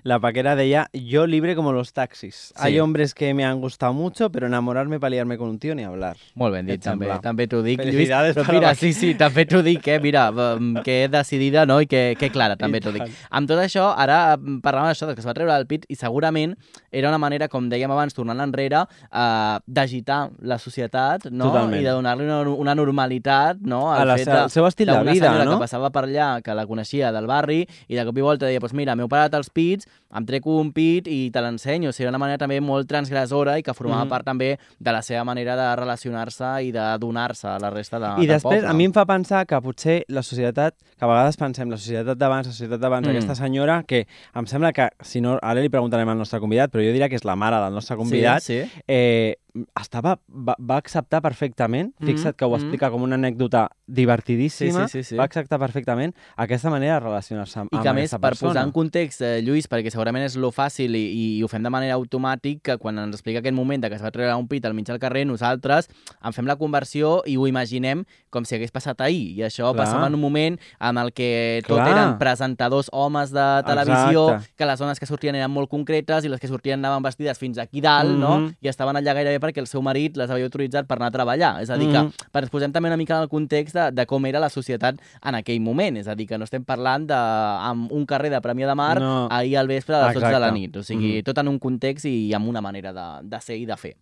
La 0.03 0.19
Paquera 0.19 0.55
deia, 0.55 0.89
yo 0.93 1.25
libre 1.27 1.55
como 1.55 1.71
los 1.71 1.93
taxis. 1.93 2.53
Hay 2.57 2.73
Sí. 2.73 2.79
hombres 2.79 3.13
que 3.13 3.33
me 3.33 3.45
han 3.45 3.59
gustado 3.61 3.93
mucho, 3.93 4.29
pero 4.31 4.47
enamorarme 4.47 4.99
para 4.99 5.11
liarme 5.11 5.37
con 5.37 5.49
un 5.49 5.59
tío 5.59 5.75
ni 5.75 5.83
hablar. 5.83 6.17
Molt 6.35 6.53
ben 6.53 6.65
dit, 6.65 6.75
et 6.75 6.81
també, 6.83 7.05
sembla? 7.05 7.21
també 7.21 7.47
t'ho 7.47 7.61
dic, 7.63 7.79
Lluís. 7.79 8.09
Però 8.09 8.45
la 8.47 8.53
mira, 8.53 8.75
sí, 8.75 8.93
sí, 8.93 9.15
també 9.15 9.45
t'ho 9.45 9.61
dic, 9.63 9.87
eh? 9.87 9.99
Mira, 9.99 10.31
mm, 10.31 10.81
que 10.83 11.07
decidida, 11.09 11.65
no?, 11.65 11.79
i 11.81 11.87
que, 11.87 12.15
que 12.19 12.29
clara, 12.29 12.55
també 12.57 12.81
t'ho 12.81 12.91
dic. 12.91 13.03
Amb 13.29 13.47
tot 13.47 13.59
això, 13.59 13.93
ara 13.97 14.35
mm, 14.37 14.59
parlàvem 14.61 14.91
d'això, 14.91 15.13
que 15.13 15.19
es 15.21 15.27
va 15.27 15.33
treure 15.33 15.55
el 15.55 15.65
pit, 15.67 15.85
i 15.89 15.95
segurament 15.95 16.55
era 16.91 17.09
una 17.09 17.17
manera, 17.17 17.47
com 17.47 17.69
dèiem 17.69 17.91
abans, 17.91 18.13
tornant 18.13 18.39
enrere, 18.41 18.85
eh, 19.11 19.59
d'agitar 19.65 20.29
la 20.41 20.57
societat, 20.59 21.25
no?, 21.31 21.45
Totalment. 21.51 21.81
i 21.81 21.83
de 21.85 21.91
donar-li 21.91 22.23
una, 22.25 22.41
una 22.49 22.75
normalitat, 22.75 23.57
no?, 23.61 23.93
A 23.93 24.03
la 24.05 24.15
fet 24.17 24.25
se- 24.25 24.31
al 24.31 24.49
seu 24.49 24.65
estil 24.67 24.87
de 24.87 24.99
vida, 25.11 25.43
no? 25.45 25.51
que 25.55 25.59
passava 25.65 25.89
per 25.91 26.03
allà, 26.05 26.41
que 26.41 26.53
la 26.53 26.65
coneixia 26.67 27.11
del 27.11 27.27
barri, 27.27 27.67
i 27.87 27.95
de 27.95 28.05
cop 28.05 28.17
i 28.17 28.21
volta 28.21 28.45
deia, 28.45 28.59
pues 28.59 28.73
mira, 28.73 28.95
m'heu 28.95 29.07
parat 29.09 29.33
els 29.35 29.49
pits, 29.49 29.84
em 30.15 30.25
trec 30.25 30.45
un 30.47 30.71
pit 30.71 31.07
i 31.11 31.29
te 31.31 31.41
l'ensenyo. 31.41 31.89
O 31.89 31.91
sigui, 31.93 32.05
era 32.05 32.11
una 32.13 32.19
manera 32.21 32.37
també 32.37 32.61
molt 32.61 32.87
transgressora 32.87 33.57
i 33.59 33.63
que 33.63 33.73
formava 33.73 34.03
Mhm. 34.05 34.09
part 34.09 34.25
també 34.25 34.57
de 34.79 34.91
la 34.91 35.01
seva 35.01 35.23
manera 35.25 35.55
de 35.55 35.75
relacionar-se 35.75 36.63
i 36.63 36.71
de 36.71 36.97
donar-se 36.99 37.47
a 37.47 37.59
la 37.59 37.69
resta 37.69 37.99
de, 37.99 38.23
I 38.23 38.27
després, 38.27 38.61
poble. 38.61 38.67
a 38.69 38.73
mi 38.73 38.85
em 38.85 38.93
fa 38.93 39.05
pensar 39.05 39.45
que 39.45 39.59
potser 39.61 40.03
la 40.07 40.21
societat, 40.23 40.75
que 40.97 41.03
a 41.05 41.07
vegades 41.07 41.35
pensem, 41.37 41.69
la 41.69 41.77
societat 41.77 42.17
d'abans, 42.17 42.47
la 42.47 42.53
societat 42.53 42.79
d'abans, 42.79 43.07
Mm. 43.07 43.11
aquesta 43.11 43.35
senyora, 43.35 43.83
que 43.83 44.07
em 44.35 44.45
sembla 44.45 44.71
que, 44.73 44.89
si 45.01 45.21
no, 45.21 45.37
ara 45.41 45.59
li 45.61 45.69
preguntarem 45.69 46.07
al 46.07 46.17
nostre 46.17 46.39
convidat, 46.39 46.71
però 46.71 46.81
jo 46.85 46.91
diria 46.93 47.09
que 47.09 47.15
és 47.15 47.25
la 47.25 47.35
mare 47.35 47.57
del 47.57 47.73
nostre 47.73 47.97
convidat, 47.97 48.41
Sí, 48.41 48.61
sí. 48.63 48.69
eh, 48.87 49.35
estava, 49.79 50.19
va, 50.27 50.55
va 50.59 50.77
acceptar 50.77 51.21
perfectament, 51.21 51.93
Mhm, 51.99 52.07
fixa't 52.07 52.35
que 52.35 52.45
ho 52.45 52.49
mhm. 52.49 52.55
explica 52.61 52.89
com 52.91 53.01
una 53.03 53.15
anècdota 53.15 53.69
divertidíssima, 53.87 54.87
Sí, 54.87 54.99
sí, 54.99 55.03
sí, 55.03 55.09
sí. 55.09 55.15
va 55.15 55.23
acceptar 55.23 55.59
perfectament 55.59 56.13
aquesta 56.37 56.69
manera 56.69 56.95
de 56.95 56.99
relacionar-se 57.01 57.59
amb, 57.59 57.69
I 57.73 57.79
que, 57.81 57.89
a 57.89 57.93
més, 57.93 58.11
per 58.11 58.19
persona. 58.19 58.51
posar 58.51 58.63
en 58.65 58.71
context, 58.71 59.21
eh, 59.21 59.41
Lluís, 59.41 59.67
perquè 59.69 59.89
segurament 59.91 60.25
és 60.25 60.35
lo 60.35 60.51
fàcil 60.51 60.95
i, 60.95 61.37
i 61.37 61.43
ho 61.43 61.47
fem 61.47 61.63
de 61.63 61.69
manera 61.69 61.95
automàtic, 61.95 62.61
que 62.61 62.77
quan 62.77 62.97
ens 62.99 63.15
explica 63.15 63.39
aquest 63.39 63.55
moment 63.55 63.81
de 63.81 63.89
que 63.89 63.95
es 63.95 64.01
va 64.03 64.11
treure 64.11 64.35
un 64.35 64.47
pit 64.47 64.65
al 64.65 64.73
mig 64.73 64.85
del 64.85 64.99
carrer, 64.99 65.25
nosaltres 65.25 65.89
en 66.23 66.33
fem 66.33 66.45
la 66.45 66.55
conversió 66.57 67.21
i 67.25 67.37
ho 67.37 67.47
imaginem 67.47 68.05
com 68.29 68.43
si 68.45 68.55
hagués 68.55 68.71
passat 68.71 68.99
ahir. 69.01 69.37
I 69.37 69.41
això 69.47 69.71
Clar. 69.73 69.85
passava 69.85 70.07
en 70.07 70.15
un 70.15 70.21
moment 70.21 70.59
en 70.79 70.97
el 70.97 71.13
que 71.13 71.61
tot 71.67 71.77
Clar. 71.77 71.89
eren 71.91 72.17
presentadors 72.17 72.89
homes 72.91 73.31
de 73.31 73.63
televisió, 73.65 74.29
Exacte. 74.33 74.53
que 74.57 74.65
les 74.65 74.79
dones 74.79 74.99
que 74.99 75.05
sortien 75.05 75.35
eren 75.35 75.51
molt 75.51 75.69
concretes 75.69 76.25
i 76.25 76.29
les 76.29 76.39
que 76.39 76.47
sortien 76.47 76.79
anaven 76.79 77.03
vestides 77.03 77.37
fins 77.39 77.57
aquí 77.57 77.81
dalt, 77.81 78.17
no? 78.17 78.39
Mhm. 78.39 78.55
I 78.61 78.67
estaven 78.67 78.95
allà 78.95 79.13
gairebé 79.13 79.39
perquè 79.45 79.61
el 79.63 79.67
seu 79.67 79.81
marit 79.85 80.17
les 80.17 80.29
havia 80.29 80.45
autoritzat 80.49 80.87
per 80.89 80.97
anar 80.97 81.07
a 81.07 81.15
treballar. 81.15 81.53
És 81.63 81.69
a 81.69 81.77
dir, 81.77 81.87
que 81.91 81.99
Mhm. 82.01 82.11
per 82.31 82.43
ens 82.43 82.51
posem 82.51 82.71
també 82.73 82.89
una 82.89 82.97
mica 82.97 83.15
en 83.15 83.21
el 83.23 83.29
context 83.29 83.75
de, 83.75 83.91
de 83.91 84.05
com 84.05 84.25
era 84.25 84.39
la 84.39 84.49
societat 84.49 84.95
en 85.23 85.35
aquell 85.35 85.61
moment. 85.61 85.97
És 85.97 86.07
a 86.07 86.15
dir, 86.15 86.27
que 86.27 86.37
no 86.37 86.43
estem 86.45 86.63
parlant 86.65 87.07
de 87.07 87.15
amb 87.15 87.91
un 87.91 88.05
carrer 88.05 88.29
de 88.31 88.41
Premià 88.41 88.67
de 88.67 88.75
Mar 88.75 88.99
No. 88.99 89.27
ahir 89.31 89.57
al 89.57 89.67
vespre 89.67 89.95
a 89.95 90.07
les 90.07 90.13
12 90.15 90.25
de 90.25 90.31
la 90.39 90.47
Exacte. 90.47 90.59
nit. 90.59 90.75
O 90.77 90.83
sigui, 90.83 91.17
Mhm. 91.17 91.23
tot 91.23 91.37
en 91.37 91.47
un 91.47 91.59
context 91.59 92.05
i 92.05 92.33
amb 92.33 92.47
una 92.47 92.61
manera 92.61 92.91
de, 92.93 93.27
de 93.27 93.41
ser 93.41 93.57
i 93.57 93.65
de 93.65 93.77
fer. 93.77 93.95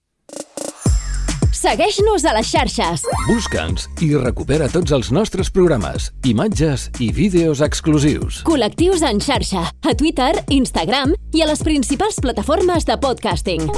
Segueix-nos 1.54 2.26
a 2.26 2.34
les 2.34 2.48
xarxes. 2.52 3.04
Busca'ns 3.30 3.86
i 4.02 4.10
recupera 4.18 4.68
tots 4.68 4.92
els 4.92 5.12
nostres 5.12 5.50
programes, 5.50 6.12
imatges 6.26 6.90
i 7.00 7.12
vídeos 7.14 7.62
exclusius. 7.62 8.44
Col·lectius 8.44 9.02
en 9.08 9.22
xarxa, 9.22 9.70
a 9.82 9.94
Twitter, 9.96 10.34
Instagram 10.50 11.14
i 11.32 11.42
a 11.42 11.48
les 11.48 11.64
principals 11.64 12.20
plataformes 12.20 12.86
de 12.86 12.98
podcasting. 12.98 13.70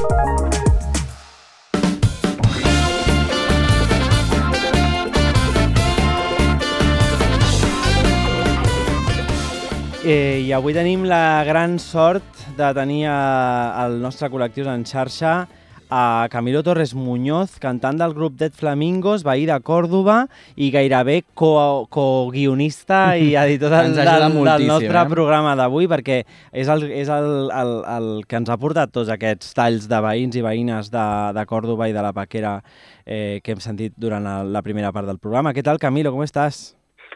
Eh, 10.05 10.43
I 10.45 10.51
avui 10.53 10.73
tenim 10.75 11.07
la 11.09 11.41
gran 11.47 11.79
sort 11.81 12.43
de 12.57 12.67
tenir 12.77 13.07
a, 13.09 13.73
al 13.81 13.95
nostre 14.03 14.27
col·lectiu 14.29 14.67
en 14.69 14.83
xarxa 14.85 15.47
a 15.89 16.27
Camilo 16.29 16.61
Torres 16.65 16.93
Muñoz, 16.97 17.55
cantant 17.61 17.97
del 17.97 18.13
grup 18.13 18.35
Dead 18.37 18.53
Flamingos, 18.53 19.23
veí 19.25 19.47
de 19.49 19.55
Còrdoba 19.65 20.27
i 20.61 20.69
gairebé 20.73 21.23
co- 21.33 21.87
co-guionista 21.89 23.15
i 23.21 23.33
editor 23.33 23.73
del, 23.73 23.95
del, 23.97 24.37
del 24.45 24.67
nostre 24.69 24.93
eh? 24.93 25.07
programa 25.09 25.55
d'avui 25.57 25.89
perquè 25.89 26.19
és, 26.53 26.69
el, 26.69 26.85
és 27.01 27.09
el, 27.09 27.49
el, 27.49 27.73
el 27.97 28.09
que 28.29 28.37
ens 28.41 28.53
ha 28.53 28.59
portat 28.61 28.93
tots 28.93 29.09
aquests 29.13 29.57
talls 29.57 29.89
de 29.89 30.01
veïns 30.05 30.37
i 30.37 30.45
veïnes 30.45 30.93
de, 30.93 31.07
de 31.37 31.47
Còrdoba 31.49 31.89
i 31.89 31.97
de 31.97 32.05
la 32.05 32.13
Paquera 32.13 32.59
eh, 33.05 33.41
que 33.41 33.57
hem 33.57 33.61
sentit 33.63 33.97
durant 33.97 34.21
la, 34.25 34.43
la 34.45 34.61
primera 34.65 34.93
part 34.93 35.09
del 35.09 35.17
programa. 35.21 35.53
Què 35.53 35.65
tal, 35.65 35.81
Camilo? 35.81 36.13
Com 36.13 36.25
estàs? 36.25 36.75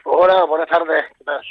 Hola, 0.10 0.42
buenas 0.50 0.70
tardes. 0.74 1.06
¿Qué 1.18 1.26
tal? 1.26 1.42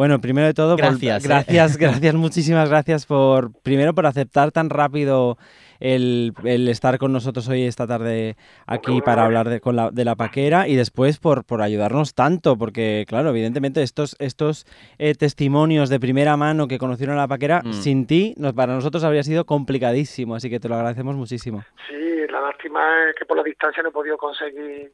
Bueno, 0.00 0.18
primero 0.18 0.46
de 0.46 0.54
todo, 0.54 0.76
Gracias, 0.76 1.26
¿eh? 1.26 1.28
gracias, 1.28 1.76
gracias, 1.76 2.14
muchísimas 2.14 2.70
gracias 2.70 3.04
por, 3.04 3.52
primero 3.60 3.94
por 3.94 4.06
aceptar 4.06 4.50
tan 4.50 4.70
rápido 4.70 5.36
el, 5.78 6.32
el 6.42 6.68
estar 6.68 6.96
con 6.96 7.12
nosotros 7.12 7.46
hoy 7.50 7.64
esta 7.64 7.86
tarde 7.86 8.34
aquí 8.66 9.02
para 9.02 9.26
hablar 9.26 9.50
de, 9.50 9.60
con 9.60 9.76
la, 9.76 9.90
de 9.90 10.06
la 10.06 10.14
paquera 10.16 10.66
y 10.68 10.74
después 10.74 11.18
por, 11.18 11.44
por 11.44 11.60
ayudarnos 11.60 12.14
tanto, 12.14 12.56
porque 12.56 13.04
claro, 13.06 13.28
evidentemente 13.28 13.82
estos, 13.82 14.16
estos 14.20 14.64
eh, 14.96 15.14
testimonios 15.14 15.90
de 15.90 16.00
primera 16.00 16.34
mano 16.38 16.66
que 16.66 16.78
conocieron 16.78 17.18
a 17.18 17.20
la 17.20 17.28
paquera, 17.28 17.60
Mm. 17.62 17.72
sin 17.74 18.06
ti, 18.06 18.32
nos, 18.38 18.54
para 18.54 18.72
nosotros 18.72 19.04
habría 19.04 19.22
sido 19.22 19.44
complicadísimo, 19.44 20.34
así 20.34 20.48
que 20.48 20.58
te 20.60 20.68
lo 20.70 20.76
agradecemos 20.76 21.14
muchísimo. 21.14 21.62
Sí, 21.90 21.94
la 22.32 22.40
lástima 22.40 22.80
es 23.10 23.16
que 23.16 23.26
por 23.26 23.36
la 23.36 23.42
distancia 23.42 23.82
no 23.82 23.90
he 23.90 23.92
podido 23.92 24.16
conseguir 24.16 24.92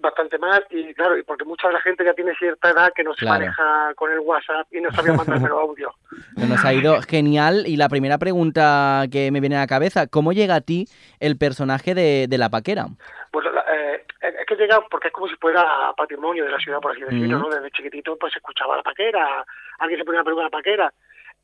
bastante 0.00 0.38
más 0.38 0.60
y 0.70 0.92
claro, 0.94 1.16
y 1.18 1.22
porque 1.22 1.44
mucha 1.44 1.68
de 1.68 1.74
la 1.74 1.80
gente 1.80 2.04
ya 2.04 2.14
tiene 2.14 2.34
cierta 2.36 2.70
edad 2.70 2.92
que 2.94 3.04
no 3.04 3.12
se 3.14 3.20
Claro. 3.20 3.40
maneja 3.40 3.92
con 3.94 4.10
el 4.10 4.18
WhatsApp 4.20 4.66
y 4.72 4.80
no 4.80 4.90
sabía 4.92 5.12
mandarme 5.12 5.48
los 5.48 5.58
audios. 5.60 5.92
Nos 6.36 6.64
ha 6.64 6.72
ido 6.72 7.00
genial. 7.02 7.64
Y 7.66 7.76
la 7.76 7.88
primera 7.88 8.18
pregunta 8.18 9.04
que 9.12 9.30
me 9.30 9.40
viene 9.40 9.56
a 9.56 9.60
la 9.60 9.66
cabeza, 9.66 10.06
¿cómo 10.06 10.32
llega 10.32 10.54
a 10.56 10.60
ti 10.60 10.86
el 11.20 11.36
personaje 11.36 11.94
de, 11.94 12.26
de 12.28 12.38
la 12.38 12.48
paquera? 12.48 12.86
Pues 13.30 13.46
eh, 13.46 14.04
es 14.22 14.46
que 14.46 14.56
llega 14.56 14.80
porque 14.90 15.08
es 15.08 15.12
como 15.14 15.28
si 15.28 15.36
fuera 15.36 15.64
patrimonio 15.96 16.44
de 16.44 16.50
la 16.50 16.58
ciudad, 16.58 16.80
por 16.80 16.92
así 16.92 17.02
decirlo, 17.02 17.38
Ujú. 17.38 17.48
¿no? 17.48 17.54
Desde 17.54 17.70
chiquitito 17.70 18.16
pues 18.16 18.32
se 18.32 18.38
escuchaba 18.38 18.76
la 18.76 18.82
paquera, 18.82 19.44
alguien 19.78 20.00
se 20.00 20.04
ponía 20.04 20.20
a 20.22 20.24
preguntar 20.24 20.50
la 20.50 20.58
paquera. 20.58 20.92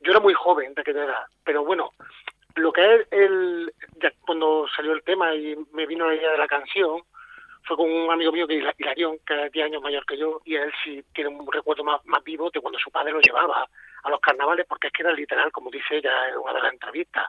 Yo 0.00 0.10
era 0.12 0.20
muy 0.20 0.34
joven 0.34 0.74
de 0.74 0.80
aquella 0.80 1.04
edad, 1.04 1.24
pero 1.44 1.64
bueno, 1.64 1.90
lo 2.56 2.72
que 2.72 2.94
es 2.96 3.06
el... 3.12 3.72
ya 4.02 4.10
cuando 4.26 4.66
salió 4.74 4.92
el 4.92 5.02
tema 5.02 5.34
y 5.34 5.56
me 5.72 5.86
vino 5.86 6.06
la 6.08 6.14
idea 6.14 6.32
de 6.32 6.38
la 6.38 6.46
canción, 6.48 7.00
fue 7.66 7.76
con 7.76 7.90
un 7.90 8.10
amigo 8.10 8.32
mío 8.32 8.46
que 8.46 8.56
es 8.58 8.62
Hila- 8.62 8.74
Hilarión, 8.78 9.18
que 9.26 9.46
es 9.46 9.52
10 9.52 9.66
años 9.66 9.82
mayor 9.82 10.04
que 10.06 10.16
yo, 10.16 10.40
y 10.44 10.54
él 10.56 10.72
sí 10.84 11.04
tiene 11.12 11.30
un 11.30 11.50
recuerdo 11.50 11.82
más, 11.84 12.04
más 12.06 12.22
vivo 12.24 12.50
de 12.50 12.60
cuando 12.60 12.78
su 12.78 12.90
padre 12.90 13.12
lo 13.12 13.20
llevaba 13.20 13.68
a 14.02 14.10
los 14.10 14.20
carnavales, 14.20 14.66
porque 14.68 14.86
es 14.88 14.92
que 14.92 15.02
era 15.02 15.12
literal, 15.12 15.50
como 15.52 15.70
dice 15.70 15.96
ella 15.96 16.28
en 16.28 16.38
una 16.38 16.52
de 16.54 16.60
las 16.62 16.72
entrevistas. 16.72 17.26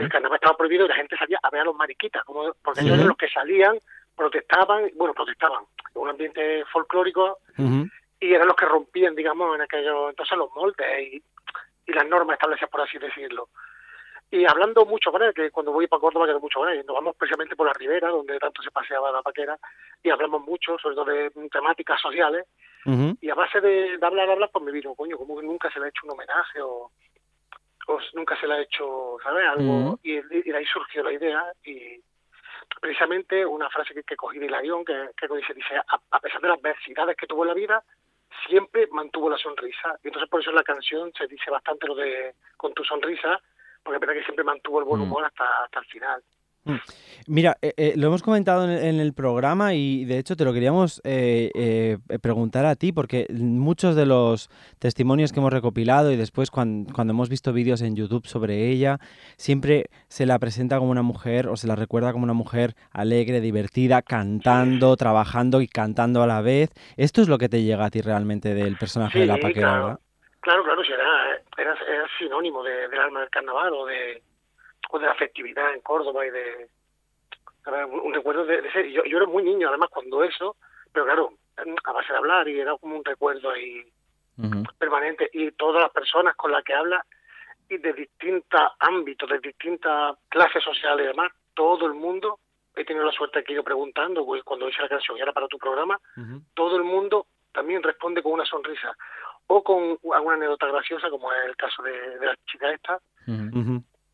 El 0.00 0.08
carnaval 0.08 0.36
estaba 0.36 0.56
prohibido 0.56 0.84
y 0.84 0.88
la 0.88 0.94
gente 0.96 1.16
salía 1.16 1.38
a 1.42 1.50
ver 1.50 1.62
a 1.62 1.64
los 1.64 1.74
mariquitas, 1.76 2.22
como, 2.24 2.52
porque 2.62 2.80
ellos 2.80 2.94
eran 2.94 3.08
los 3.08 3.16
que 3.16 3.28
salían, 3.28 3.78
protestaban, 4.14 4.90
bueno, 4.94 5.12
protestaban, 5.14 5.64
en 5.94 6.00
un 6.02 6.08
ambiente 6.08 6.64
folclórico, 6.66 7.38
y 8.20 8.32
eran 8.32 8.46
los 8.46 8.56
que 8.56 8.64
rompían, 8.66 9.14
digamos, 9.14 9.54
en 9.54 9.62
aquellos 9.62 10.10
entonces 10.10 10.36
los 10.38 10.50
moldes 10.54 10.86
y, 11.12 11.22
y 11.86 11.92
las 11.92 12.06
normas 12.06 12.34
establecidas, 12.34 12.70
por 12.70 12.80
así 12.82 12.98
decirlo. 12.98 13.48
Y 14.30 14.44
hablando 14.44 14.84
mucho 14.84 15.12
con 15.12 15.22
él, 15.22 15.32
que 15.32 15.50
cuando 15.50 15.72
voy 15.72 15.86
para 15.86 16.00
Córdoba 16.00 16.26
quedo 16.26 16.40
mucho 16.40 16.58
con 16.58 16.68
él, 16.68 16.84
nos 16.84 16.96
vamos 16.96 17.14
precisamente 17.16 17.54
por 17.54 17.66
la 17.66 17.72
ribera, 17.72 18.08
donde 18.08 18.38
tanto 18.38 18.60
se 18.60 18.72
paseaba 18.72 19.12
la 19.12 19.22
paquera, 19.22 19.56
y 20.02 20.10
hablamos 20.10 20.42
mucho, 20.42 20.76
sobre 20.78 20.96
todo 20.96 21.04
de 21.04 21.30
temáticas 21.50 22.00
sociales, 22.00 22.46
y 23.20 23.30
a 23.30 23.34
base 23.34 23.60
de, 23.60 23.98
de 23.98 24.06
hablar, 24.06 24.30
hablar, 24.30 24.50
pues 24.52 24.64
me 24.64 24.70
vino, 24.70 24.94
coño, 24.94 25.16
como 25.16 25.36
que 25.38 25.46
nunca 25.46 25.70
se 25.72 25.80
le 25.80 25.86
ha 25.86 25.88
hecho 25.88 26.02
un 26.04 26.12
homenaje 26.12 26.60
o, 26.60 26.92
o 27.88 27.98
nunca 28.14 28.38
se 28.40 28.46
le 28.46 28.54
ha 28.54 28.60
hecho, 28.60 29.16
¿sabes? 29.22 29.44
Algo, 29.48 29.98
y 30.04 30.20
de 30.20 30.56
ahí 30.56 30.64
surgió 30.66 31.02
la 31.02 31.12
idea 31.12 31.44
y 31.64 32.00
precisamente 32.80 33.44
una 33.44 33.68
frase 33.70 33.94
que, 33.94 34.02
que 34.02 34.16
cogí 34.16 34.38
de 34.38 34.46
Hilarión, 34.46 34.84
que, 34.84 35.10
que 35.16 35.28
dice, 35.34 35.54
dice 35.54 35.76
a, 35.76 36.00
a 36.10 36.20
pesar 36.20 36.40
de 36.40 36.48
las 36.48 36.58
adversidades 36.58 37.16
que 37.16 37.26
tuvo 37.26 37.42
en 37.42 37.48
la 37.48 37.54
vida, 37.54 37.82
siempre 38.48 38.88
mantuvo 38.92 39.30
la 39.30 39.38
sonrisa. 39.38 39.98
Y 40.02 40.08
entonces 40.08 40.28
por 40.30 40.40
eso 40.40 40.50
en 40.50 40.56
la 40.56 40.62
canción 40.62 41.12
se 41.16 41.26
dice 41.26 41.50
bastante 41.50 41.86
lo 41.86 41.94
de 41.94 42.34
con 42.56 42.74
tu 42.74 42.84
sonrisa, 42.84 43.40
porque 43.86 43.96
es 43.96 44.00
verdad 44.00 44.14
que 44.20 44.24
siempre 44.24 44.44
mantuvo 44.44 44.80
el 44.80 44.84
buen 44.84 45.00
Mm. 45.00 45.04
humor 45.04 45.24
hasta, 45.24 45.44
hasta 45.64 45.78
el 45.78 45.86
final. 45.86 46.22
Mira, 47.28 47.56
eh, 47.62 47.72
eh, 47.76 47.92
lo 47.96 48.08
hemos 48.08 48.24
comentado 48.24 48.64
en 48.64 48.70
el, 48.70 48.84
en 48.84 48.98
el 49.00 49.12
programa 49.14 49.74
y 49.74 50.04
de 50.04 50.18
hecho 50.18 50.34
te 50.34 50.44
lo 50.44 50.52
queríamos 50.52 51.00
eh, 51.04 51.50
eh, 51.54 51.98
preguntar 52.20 52.66
a 52.66 52.74
ti 52.74 52.90
porque 52.90 53.28
muchos 53.30 53.94
de 53.94 54.04
los 54.04 54.50
testimonios 54.80 55.32
que 55.32 55.38
hemos 55.38 55.52
recopilado 55.52 56.10
y 56.10 56.16
después 56.16 56.50
cuan- 56.50 56.86
cuando 56.92 57.12
hemos 57.12 57.28
visto 57.28 57.52
vídeos 57.52 57.82
en 57.82 57.94
YouTube 57.94 58.26
sobre 58.26 58.68
ella, 58.68 58.98
siempre 59.36 59.86
se 60.08 60.26
la 60.26 60.40
presenta 60.40 60.78
como 60.78 60.90
una 60.90 61.02
mujer 61.02 61.46
o 61.46 61.56
se 61.56 61.68
la 61.68 61.76
recuerda 61.76 62.12
como 62.12 62.24
una 62.24 62.32
mujer 62.32 62.74
alegre, 62.90 63.40
divertida, 63.40 64.02
cantando, 64.02 64.96
trabajando 64.96 65.60
y 65.60 65.68
cantando 65.68 66.20
a 66.22 66.26
la 66.26 66.40
vez. 66.40 66.70
¿Esto 66.96 67.22
es 67.22 67.28
lo 67.28 67.38
que 67.38 67.48
te 67.48 67.62
llega 67.62 67.84
a 67.84 67.90
ti 67.90 68.00
realmente 68.00 68.54
del 68.54 68.76
personaje 68.76 69.20
de 69.20 69.26
la 69.26 69.36
paquera, 69.38 69.68
claro. 69.68 69.84
verdad? 69.84 70.00
Claro, 70.40 70.62
claro, 70.64 70.82
era 70.82 71.25
sinónimo 72.18 72.62
de- 72.62 72.88
del 72.88 73.00
alma 73.00 73.20
del 73.20 73.30
carnaval 73.30 73.72
o 73.74 73.86
de, 73.86 74.22
o 74.90 74.98
de 74.98 75.06
la 75.06 75.14
festividad 75.14 75.72
en 75.74 75.80
Córdoba 75.80 76.26
y 76.26 76.30
de... 76.30 76.68
un, 77.90 78.00
un 78.00 78.14
recuerdo 78.14 78.44
de, 78.44 78.62
de 78.62 78.72
ser... 78.72 78.86
Yo, 78.88 79.04
yo 79.04 79.16
era 79.18 79.26
muy 79.26 79.42
niño, 79.42 79.68
además, 79.68 79.88
cuando 79.90 80.22
eso, 80.24 80.56
pero 80.92 81.04
claro, 81.06 81.32
a 81.84 81.92
base 81.92 82.12
de 82.12 82.18
hablar 82.18 82.48
y 82.48 82.60
era 82.60 82.76
como 82.78 82.96
un 82.96 83.04
recuerdo 83.04 83.50
ahí 83.50 83.84
permanente. 84.78 85.30
Y 85.32 85.50
todas 85.52 85.82
las 85.82 85.90
personas 85.92 86.36
con 86.36 86.52
las 86.52 86.62
que 86.62 86.74
habla 86.74 87.04
y 87.68 87.78
de 87.78 87.92
distintos 87.94 88.60
ámbitos, 88.80 89.28
de 89.28 89.38
distintas 89.40 90.16
clases 90.28 90.62
sociales 90.62 91.04
y 91.04 91.08
demás, 91.08 91.32
todo 91.54 91.86
el 91.86 91.94
mundo, 91.94 92.38
he 92.76 92.84
tenido 92.84 93.06
la 93.06 93.12
suerte 93.12 93.42
que 93.42 93.52
he 93.52 93.54
ido 93.54 93.64
preguntando, 93.64 94.24
pues, 94.26 94.42
cuando 94.44 94.68
hice 94.68 94.82
la 94.82 94.88
canción 94.90 95.16
y 95.16 95.20
era 95.22 95.32
para 95.32 95.48
tu 95.48 95.58
programa, 95.58 95.98
todo 96.54 96.76
el 96.76 96.84
mundo 96.84 97.26
también 97.52 97.82
responde 97.82 98.22
con 98.22 98.32
una 98.32 98.44
sonrisa 98.44 98.94
o 99.48 99.62
con 99.62 99.98
alguna 100.12 100.36
anécdota 100.36 100.66
graciosa, 100.66 101.08
como 101.10 101.32
es 101.32 101.38
el 101.46 101.56
caso 101.56 101.82
de, 101.82 102.18
de 102.18 102.26
la 102.26 102.36
chica 102.46 102.70
esta, 102.72 103.00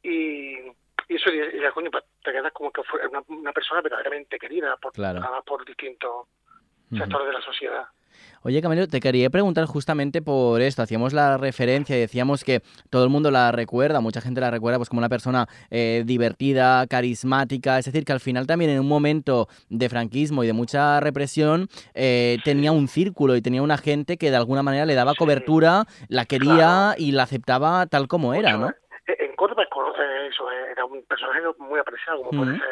y, 0.03 0.57
y 1.09 1.15
eso, 1.15 1.31
y, 1.31 1.43
coño, 1.75 1.91
te 2.25 2.33
quedas 2.33 2.53
como 2.53 2.71
que 2.71 2.83
fue 2.83 3.07
una, 3.07 3.23
una 3.29 3.53
persona 3.53 3.81
verdaderamente 3.81 4.39
querida 4.39 4.77
por, 4.77 4.93
Claro. 4.93 5.21
además 5.23 5.43
por 5.45 5.65
distintos 5.65 6.27
sectores 6.91 7.27
de 7.29 7.33
la 7.33 7.41
sociedad. 7.43 7.87
Oye, 8.45 8.61
Camilo, 8.61 8.89
te 8.89 8.99
quería 8.99 9.31
preguntar 9.31 9.67
justamente 9.67 10.21
por 10.21 10.61
esto. 10.61 10.83
Hacíamos 10.83 11.13
la 11.13 11.37
referencia 11.39 11.97
y 11.97 12.01
decíamos 12.01 12.43
que 12.43 12.61
todo 12.91 13.05
el 13.05 13.11
mundo 13.11 13.31
la 13.31 13.53
recuerda, 13.53 14.01
mucha 14.01 14.21
gente 14.21 14.41
la 14.41 14.51
recuerda 14.51 14.79
pues 14.79 14.89
como 14.89 14.99
una 14.99 15.09
persona 15.09 15.47
eh, 15.71 16.03
divertida, 16.05 16.85
carismática. 16.89 17.79
Es 17.79 17.85
decir, 17.85 18.05
que 18.05 18.13
al 18.13 18.19
final 18.19 18.49
también 18.49 18.73
en 18.73 18.81
un 18.81 18.89
momento 18.89 19.47
de 19.69 19.89
franquismo 19.89 20.43
y 20.43 20.49
de 20.49 20.55
mucha 20.55 20.99
represión 20.99 21.69
eh, 21.95 22.39
tenía 22.43 22.73
un 22.73 22.89
círculo 22.89 23.37
y 23.37 23.43
tenía 23.43 23.63
una 23.63 23.79
gente 23.79 24.17
que 24.17 24.31
de 24.31 24.37
alguna 24.37 24.65
manera 24.65 24.87
le 24.87 24.95
daba 24.97 25.15
cobertura, 25.15 25.85
la 26.09 26.25
quería 26.25 26.95
y 26.99 27.13
la 27.13 27.23
aceptaba 27.23 27.87
tal 27.87 28.09
como 28.09 28.35
era, 28.35 28.57
¿no? 28.57 28.71
Eh, 29.07 29.17
En 29.21 29.37
Córdoba 29.37 29.67
conoce 29.71 30.03
eso, 30.29 30.51
eh, 30.51 30.73
era 30.73 30.85
un 30.85 31.05
personaje 31.05 31.41
muy 31.59 31.79
apreciado, 31.79 32.19
como 32.19 32.31
puede 32.31 32.55
Ujú. 32.55 32.61
ser 32.61 32.69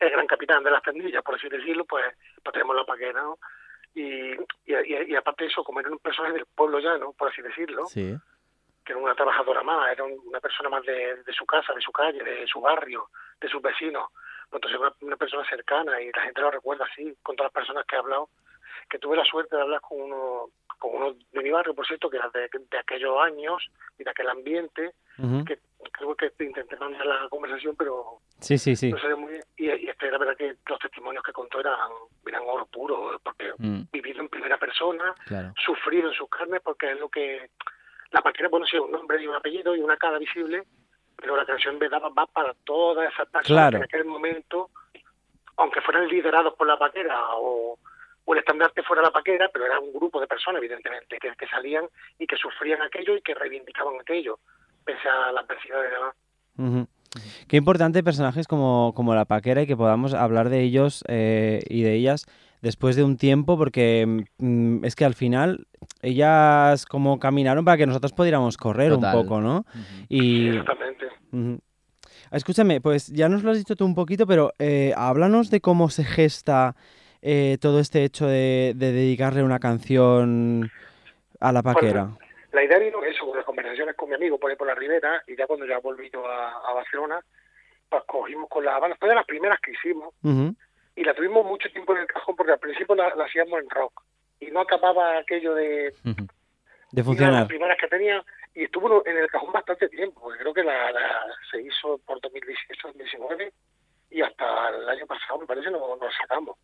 el 0.00 0.10
gran 0.10 0.26
capitán 0.28 0.62
de 0.62 0.70
las 0.70 0.82
tendillas, 0.82 1.22
por 1.24 1.34
así 1.34 1.48
decirlo, 1.48 1.84
pues, 1.84 2.04
pues 2.44 2.52
tenemos 2.52 2.76
la 2.76 2.84
paquera, 2.84 3.22
¿no? 3.22 3.38
Y, 3.94 4.32
y, 4.32 4.74
y- 4.74 5.04
y 5.12 5.14
aparte 5.16 5.44
de 5.44 5.50
eso, 5.50 5.62
como 5.64 5.80
era 5.80 5.90
un 5.90 5.98
personaje 5.98 6.34
del 6.34 6.46
pueblo 6.46 6.78
llano, 6.80 7.12
por 7.12 7.28
así 7.30 7.40
decirlo, 7.42 7.86
Sí. 7.86 8.16
que 8.84 8.92
era 8.92 9.00
una 9.00 9.14
trabajadora 9.14 9.62
más, 9.62 9.92
era 9.92 10.04
un- 10.04 10.20
una 10.26 10.40
persona 10.40 10.68
más 10.68 10.82
de, 10.84 11.22
de 11.22 11.32
su 11.32 11.46
casa, 11.46 11.72
de 11.72 11.80
su 11.80 11.92
calle, 11.92 12.22
de 12.22 12.46
su 12.46 12.60
barrio, 12.60 13.08
de 13.40 13.48
sus 13.48 13.62
vecinos. 13.62 14.08
Pues 14.50 14.62
Entonces 14.62 14.80
una, 14.80 14.92
una 15.00 15.16
persona 15.16 15.48
cercana 15.48 16.00
y 16.00 16.10
la 16.12 16.22
gente 16.22 16.40
lo 16.40 16.50
recuerda 16.50 16.84
así, 16.90 17.16
con 17.22 17.34
todas 17.36 17.50
las 17.52 17.54
personas 17.62 17.86
que 17.86 17.96
he 17.96 17.98
hablado, 17.98 18.28
que 18.88 18.98
tuve 18.98 19.16
la 19.16 19.24
suerte 19.24 19.56
de 19.56 19.62
hablar 19.62 19.80
con 19.80 20.00
uno, 20.00 20.50
con 20.78 20.94
uno 20.94 21.14
de 21.32 21.42
mi 21.42 21.50
barrio, 21.50 21.74
por 21.74 21.86
cierto, 21.86 22.08
que 22.10 22.16
era 22.18 22.28
de, 22.30 22.48
de 22.70 22.78
aquellos 22.78 23.16
años 23.20 23.66
y 23.98 24.04
de 24.04 24.10
aquel 24.10 24.28
ambiente, 24.28 24.92
que 25.46 25.58
creo 25.92 26.14
que 26.16 26.32
intenté 26.40 26.76
mandar 26.76 27.06
la 27.06 27.28
conversación, 27.28 27.76
pero 27.76 28.18
Sí, 28.40 28.58
sí, 28.58 28.74
sí. 28.76 28.90
no 28.90 28.98
salió 28.98 29.16
muy 29.16 29.32
bien. 29.32 29.44
Y, 29.56 29.66
y 29.70 29.88
este, 29.88 30.10
la 30.10 30.18
verdad 30.18 30.36
que 30.36 30.56
los 30.68 30.78
testimonios 30.80 31.22
que 31.22 31.32
contó 31.32 31.60
eran, 31.60 31.78
eran 32.26 32.42
oro 32.46 32.66
puro, 32.66 33.20
porque 33.22 33.52
Mm, 33.58 33.82
vivido 33.92 34.20
en 34.20 34.28
primera 34.28 34.58
persona, 34.58 35.14
claro. 35.26 35.52
sufrido 35.64 36.08
en 36.08 36.14
sus 36.14 36.28
carnes, 36.28 36.60
porque 36.62 36.90
es 36.92 36.98
lo 36.98 37.08
que... 37.08 37.50
La 38.10 38.20
paquera, 38.22 38.48
bueno, 38.48 38.66
sí, 38.66 38.76
un 38.78 38.90
nombre 38.92 39.22
y 39.22 39.26
un 39.26 39.34
apellido 39.34 39.74
y 39.76 39.80
una 39.80 39.96
cara 39.96 40.18
visible, 40.18 40.64
pero 41.16 41.36
la 41.36 41.44
canción 41.46 41.78
me 41.78 41.88
daba 41.88 42.08
va 42.10 42.26
para 42.26 42.52
todas 42.64 43.12
esas 43.12 43.28
personas 43.28 43.46
Claro. 43.46 43.70
que 43.72 43.76
en 43.76 43.82
aquel 43.84 44.04
momento, 44.04 44.70
aunque 45.56 45.80
fueran 45.80 46.08
liderados 46.08 46.54
por 46.54 46.66
la 46.66 46.76
paquera 46.78 47.16
o, 47.36 47.78
o 48.24 48.32
el 48.32 48.40
estandarte 48.40 48.82
fuera 48.82 49.02
la 49.02 49.10
paquera, 49.10 49.50
pero 49.52 49.66
era 49.66 49.78
un 49.78 49.92
grupo 49.92 50.20
de 50.20 50.26
personas, 50.26 50.58
evidentemente, 50.58 51.18
que, 51.18 51.32
que 51.36 51.46
salían 51.46 51.86
y 52.18 52.26
que 52.26 52.36
sufrían 52.36 52.82
aquello 52.82 53.16
y 53.16 53.22
que 53.22 53.34
reivindicaban 53.34 54.00
aquello, 54.00 54.38
pese 54.84 55.08
a 55.08 55.32
la 55.32 55.40
adversidad 55.40 55.82
de 55.82 55.90
demás. 55.90 56.88
Qué 57.48 57.56
importante 57.56 58.02
personajes 58.02 58.48
como, 58.48 58.92
como 58.94 59.14
la 59.14 59.24
Paquera 59.24 59.62
y 59.62 59.66
que 59.66 59.76
podamos 59.76 60.14
hablar 60.14 60.48
de 60.48 60.62
ellos 60.62 61.04
eh, 61.08 61.60
y 61.68 61.82
de 61.82 61.94
ellas 61.94 62.26
después 62.60 62.96
de 62.96 63.04
un 63.04 63.18
tiempo, 63.18 63.58
porque 63.58 64.24
mm, 64.38 64.84
es 64.84 64.96
que 64.96 65.04
al 65.04 65.14
final 65.14 65.66
ellas 66.00 66.86
como 66.86 67.18
caminaron 67.18 67.64
para 67.64 67.76
que 67.76 67.86
nosotros 67.86 68.12
pudiéramos 68.12 68.56
correr 68.56 68.90
Total. 68.90 69.14
un 69.14 69.22
poco, 69.22 69.40
¿no? 69.40 69.64
Y 70.08 70.48
Exactamente. 70.48 71.06
Ujú. 71.32 71.60
Escúchame, 72.32 72.80
pues 72.80 73.08
ya 73.08 73.28
nos 73.28 73.42
lo 73.42 73.50
has 73.50 73.58
dicho 73.58 73.76
tú 73.76 73.84
un 73.84 73.94
poquito, 73.94 74.26
pero 74.26 74.52
eh, 74.58 74.92
háblanos 74.96 75.50
de 75.50 75.60
cómo 75.60 75.90
se 75.90 76.04
gesta 76.04 76.74
eh, 77.26 77.56
todo 77.58 77.80
este 77.80 78.04
hecho 78.04 78.26
de, 78.26 78.72
de 78.76 78.92
dedicarle 78.92 79.42
una 79.42 79.58
canción 79.58 80.70
a 81.40 81.52
la 81.52 81.62
Paquera. 81.62 82.10
La 82.52 82.62
idea 82.62 82.78
vino 82.78 83.02
eso, 83.02 83.24
con 83.26 83.36
las 83.36 83.46
conversaciones 83.46 83.96
con 83.96 84.10
mi 84.10 84.14
amigo 84.14 84.38
por 84.38 84.50
ahí 84.50 84.56
por 84.56 84.66
la 84.66 84.74
ribera, 84.74 85.22
y 85.26 85.34
ya 85.34 85.46
cuando 85.46 85.64
ya 85.66 85.78
volví 85.78 86.10
yo 86.12 86.24
a, 86.28 86.50
a 86.68 86.72
Barcelona, 86.74 87.18
pues 87.88 88.02
cogimos 88.06 88.48
con 88.50 88.64
la 88.64 88.78
banda, 88.78 88.96
fue 89.00 89.08
de 89.08 89.14
las 89.14 89.24
primeras 89.26 89.58
que 89.60 89.72
hicimos, 89.72 90.12
y 90.96 91.02
la 91.02 91.14
tuvimos 91.14 91.44
mucho 91.46 91.68
tiempo 91.70 91.94
en 91.94 92.02
el 92.02 92.06
cajón, 92.06 92.36
porque 92.36 92.52
al 92.52 92.58
principio 92.60 92.94
la, 92.94 93.14
la 93.16 93.24
hacíamos 93.24 93.58
en 93.60 93.70
rock, 93.70 94.02
y 94.40 94.50
no 94.50 94.60
acababa 94.60 95.18
aquello 95.18 95.54
de... 95.54 95.92
De 96.92 97.00
y 97.00 97.02
una 97.02 97.02
de 97.02 97.02
funcionar. 97.02 97.32
las 97.40 97.48
primeras 97.48 97.78
que 97.80 97.88
tenía, 97.88 98.22
y 98.54 98.64
estuvo 98.64 99.04
en 99.06 99.16
el 99.16 99.26
cajón 99.28 99.50
bastante 99.50 99.88
tiempo, 99.88 100.20
porque 100.20 100.38
creo 100.40 100.54
que 100.54 100.62
la, 100.62 100.92
la- 100.92 101.24
se 101.50 101.60
hizo 101.62 101.98
por 102.06 102.20
2018-2019, 102.20 103.50
y 104.10 104.20
hasta 104.22 104.68
el 104.68 104.88
año 104.88 105.06
pasado, 105.06 105.40
me 105.40 105.46
parece, 105.46 105.70
no 105.72 105.80
nos 105.96 106.14
sacamos. 106.20 106.56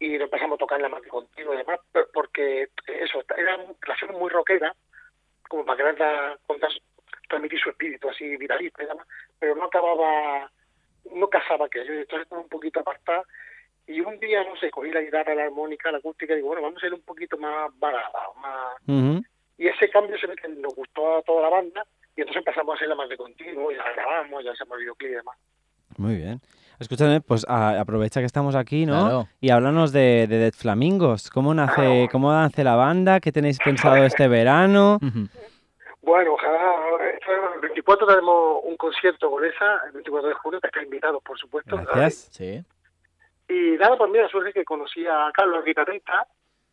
Y 0.00 0.18
lo 0.18 0.24
empezamos 0.24 0.56
a 0.56 0.58
tocar 0.58 0.80
la 0.80 0.88
marca 0.88 1.08
continua 1.08 1.54
y 1.54 1.58
demás, 1.58 1.78
porque 2.12 2.68
eso, 2.86 3.22
era 3.36 3.56
una 3.56 3.74
relación 3.80 4.18
muy 4.18 4.30
rockera, 4.30 4.74
como 5.46 5.64
para 5.64 5.92
dar- 5.92 6.38
contar, 6.46 6.70
transmitir 7.28 7.60
su 7.60 7.70
espíritu 7.70 8.08
así 8.08 8.36
viralista 8.36 8.82
y 8.82 8.86
demás, 8.86 9.06
pero 9.38 9.54
no 9.54 9.64
acababa, 9.64 10.50
no 11.12 11.28
casaba 11.28 11.66
aquello, 11.66 11.92
entonces 11.92 12.22
estaba 12.22 12.40
un 12.40 12.48
poquito 12.48 12.80
apartada. 12.80 13.24
Y 13.86 14.00
un 14.00 14.18
día, 14.20 14.42
no 14.44 14.56
sé, 14.56 14.70
cogí 14.70 14.90
la 14.90 15.00
guitarra, 15.00 15.34
la 15.34 15.44
armónica, 15.44 15.92
la 15.92 15.98
acústica, 15.98 16.32
y 16.32 16.36
digo, 16.36 16.48
bueno, 16.48 16.62
vamos 16.62 16.82
a 16.82 16.86
ir 16.86 16.94
un 16.94 17.02
poquito 17.02 17.36
más 17.36 17.70
balada, 17.78 18.20
más... 18.40 18.80
Y 19.58 19.66
ese 19.66 19.90
cambio 19.90 20.16
se 20.16 20.26
ve 20.26 20.36
que 20.36 20.48
nos 20.48 20.74
gustó 20.74 21.18
a 21.18 21.22
toda 21.22 21.42
la 21.42 21.48
banda, 21.50 21.84
y 22.16 22.22
entonces 22.22 22.38
empezamos 22.38 22.72
a 22.72 22.76
hacerla 22.76 22.94
más 22.94 23.08
de 23.10 23.18
continuo, 23.18 23.70
y 23.70 23.74
la 23.74 23.92
grabamos, 23.92 24.42
ya 24.44 24.52
hacemos 24.52 24.78
videoclip 24.78 25.10
y 25.10 25.14
demás. 25.14 25.36
Muy 25.98 26.16
bien. 26.16 26.40
Escúchame, 26.80 27.20
pues 27.20 27.44
a- 27.48 27.78
aprovecha 27.80 28.20
que 28.20 28.26
estamos 28.26 28.54
aquí, 28.56 28.86
¿no? 28.86 29.00
Claro. 29.00 29.28
Y 29.40 29.50
háblanos 29.50 29.92
de, 29.92 30.26
de 30.26 30.38
Dead 30.38 30.52
Flamingos. 30.54 31.30
¿Cómo 31.30 31.52
nace, 31.54 32.08
cómo 32.10 32.32
nace 32.32 32.64
la 32.64 32.74
banda? 32.74 33.20
¿Qué 33.20 33.30
tenéis 33.32 33.58
pensado 33.62 33.96
este 33.96 34.26
verano? 34.28 34.98
Bueno, 36.02 36.32
ojalá, 36.32 36.76
el 37.54 37.60
24 37.60 38.06
tenemos 38.06 38.60
un 38.64 38.76
concierto 38.76 39.30
con 39.30 39.44
esa, 39.44 39.76
el 39.86 39.92
24 39.92 40.28
de 40.30 40.34
junio, 40.36 40.60
que 40.60 40.66
está 40.68 40.82
invitados, 40.82 41.22
por 41.22 41.38
supuesto. 41.38 41.76
Gracias. 41.76 42.28
Sí. 42.32 42.64
Y 43.48 43.76
nada, 43.78 43.96
pues 43.98 44.10
mira, 44.10 44.26
suerte 44.28 44.52
que 44.52 44.64
conocí 44.64 45.06
a 45.06 45.30
Carlos, 45.34 45.58
el 45.58 45.64
guitarrista, 45.66 46.26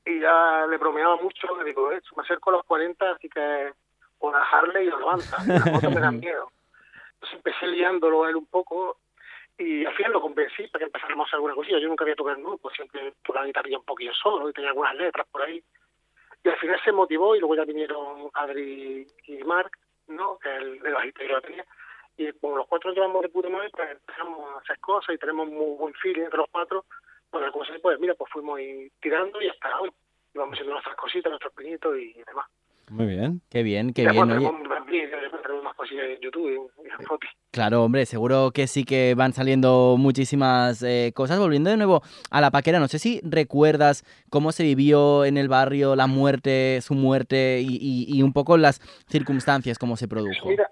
y 0.06 0.22
ya 0.22 0.66
le 0.70 0.78
bromeaba 0.78 1.18
mucho, 1.18 1.48
le 1.60 1.66
digo, 1.66 1.92
eh, 1.92 2.00
me 2.16 2.24
acerco 2.24 2.52
a 2.52 2.54
los 2.54 2.64
40, 2.66 3.12
así 3.12 3.28
que 3.28 3.74
con 4.18 4.32
la 4.32 4.40
Harley 4.42 4.88
y 4.88 4.90
lo 4.90 5.00
levanta, 5.00 5.38
las 5.48 5.66
motos 5.72 5.94
me 5.94 6.00
dan 6.00 6.20
miedo. 6.20 6.50
Entonces 7.16 7.36
empecé 7.38 7.68
liándolo 7.68 8.24
a 8.24 8.30
él 8.30 8.38
un 8.38 8.46
poco, 8.46 8.98
y 9.58 9.86
al 9.86 9.94
final 9.96 10.14
lo 10.14 10.22
convencí 10.22 10.68
para 10.68 10.80
que 10.80 10.86
empezáramos 10.86 11.34
alguna 11.34 11.56
cosilla. 11.56 11.80
Yo 11.80 11.88
nunca 11.88 12.04
había 12.04 12.16
tocado 12.16 12.38
en 12.38 12.44
grupo, 12.44 12.70
siempre 12.70 13.14
tocaba 13.24 13.44
la 13.44 13.48
guitarrilla 13.48 13.80
un 13.80 13.86
poquillo 13.86 14.14
solo, 14.14 14.50
y 14.50 14.54
tenía 14.54 14.70
algunas 14.70 14.96
letras 14.96 15.28
por 15.32 15.42
ahí. 15.42 15.64
Y 16.44 16.50
al 16.50 16.58
final 16.58 16.80
se 16.84 16.92
motivó, 16.92 17.36
y 17.36 17.40
luego 17.40 17.56
ya 17.56 17.66
vinieron 17.66 18.30
Adri 18.34 19.08
y 19.26 19.44
Mark, 19.44 19.72
¿no? 20.08 20.38
El, 20.44 20.86
el 20.86 20.94
bajista 20.94 21.24
y 21.24 21.28
la 21.28 21.34
batería. 21.36 21.66
Y 22.18 22.32
como 22.34 22.58
los 22.58 22.68
cuatro 22.68 22.92
llevamos 22.92 23.22
de 23.22 23.30
puta 23.30 23.50
madre, 23.50 23.70
pues 23.72 23.92
empezamos 23.92 24.56
a 24.56 24.60
hacer 24.60 24.80
cosas 24.80 25.14
y 25.14 25.18
tenemos 25.18 25.48
muy 25.48 25.78
buen 25.78 25.94
feeling 25.96 26.24
entre 26.24 26.38
los 26.38 26.50
cuatro. 26.52 26.86
Pues 27.30 27.44
la 27.44 27.52
cosa, 27.52 27.74
pues 27.82 28.00
mira, 28.00 28.16
pues 28.16 28.32
fuimos 28.32 28.60
tirando 29.02 29.42
y 29.42 29.50
hasta 29.50 29.80
hoy. 29.82 29.92
Y 30.34 30.38
vamos 30.38 30.54
haciendo 30.54 30.74
nuestras 30.74 30.96
cositas, 30.96 31.30
nuestros 31.30 31.54
pinitos 31.54 31.98
y 31.98 32.14
demás. 32.24 32.48
Muy 32.90 33.06
bien. 33.06 33.42
Qué 33.50 33.64
bien, 33.64 33.94
qué 33.94 34.08
bien. 34.10 34.32
Oye, 35.80 36.18
YouTube 36.22 36.70
Spotify. 37.00 37.34
Claro, 37.52 37.84
hombre, 37.84 38.06
seguro 38.06 38.52
que 38.52 38.68
sí 38.68 38.84
que 38.84 39.14
van 39.16 39.34
saliendo 39.34 39.96
muchísimas 39.98 40.82
eh, 40.84 41.12
cosas. 41.16 41.40
Volviendo 41.40 41.70
de 41.70 41.78
nuevo 41.78 42.02
a 42.32 42.42
la 42.42 42.52
paquera, 42.52 42.80
no 42.80 42.88
sé 42.88 43.00
si 43.00 43.22
recuerdas 43.24 44.04
cómo 44.30 44.52
se 44.52 44.64
vivió 44.64 45.24
en 45.26 45.38
el 45.38 45.48
barrio 45.48 45.96
la 45.96 46.08
muerte, 46.08 46.80
su 46.82 46.94
muerte 46.94 47.62
y, 47.62 47.76
y- 47.80 48.06
y 48.18 48.22
un 48.24 48.34
poco 48.34 48.58
las 48.58 48.82
circunstancias, 49.10 49.78
cómo 49.78 49.98
se 49.98 50.08
produjo. 50.08 50.50
Mira, 50.50 50.70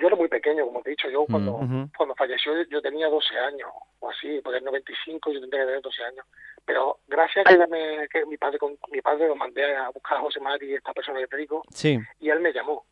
yo 0.00 0.06
era 0.06 0.16
muy 0.16 0.28
pequeño, 0.28 0.64
como 0.66 0.82
te 0.82 0.90
he 0.90 0.92
dicho, 0.92 1.08
yo 1.10 1.26
cuando, 1.26 1.52
Ujú. 1.56 1.88
cuando 1.96 2.14
falleció 2.14 2.52
yo 2.68 2.80
tenía 2.82 3.08
12 3.08 3.38
años 3.38 3.70
o 4.00 4.10
así, 4.10 4.40
porque 4.42 4.58
en 4.58 4.64
95 4.64 5.30
yo 5.32 5.40
tendría 5.40 5.60
que 5.62 5.66
tener 5.66 5.82
12 5.82 6.02
años. 6.04 6.26
Pero 6.64 6.98
gracias 7.06 7.46
a 7.46 7.50
que, 7.56 7.66
me- 7.66 8.08
que 8.08 8.24
mi 8.26 8.36
padre 8.36 8.58
con, 8.58 8.76
mi 8.90 9.00
padre 9.02 9.28
lo 9.28 9.36
mandé 9.36 9.76
a 9.76 9.88
buscar 9.90 10.18
a 10.18 10.20
José 10.22 10.40
Mari, 10.40 10.74
esta 10.74 10.92
persona 10.92 11.20
que 11.20 11.26
te 11.26 11.36
digo, 11.36 11.62
Sí. 11.70 11.98
y 12.18 12.30
él 12.30 12.40
me 12.40 12.52
llamó 12.52 12.84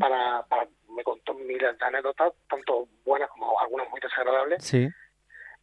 para, 0.00 0.42
para 0.48 0.66
me 0.88 1.04
contó 1.04 1.34
miles 1.34 1.78
de 1.78 1.84
anécdotas, 1.86 2.32
tanto 2.48 2.88
buenas 3.04 3.28
como 3.30 3.58
algunas 3.60 3.88
muy 3.90 4.00
desagradables, 4.00 4.64
Sí. 4.64 4.88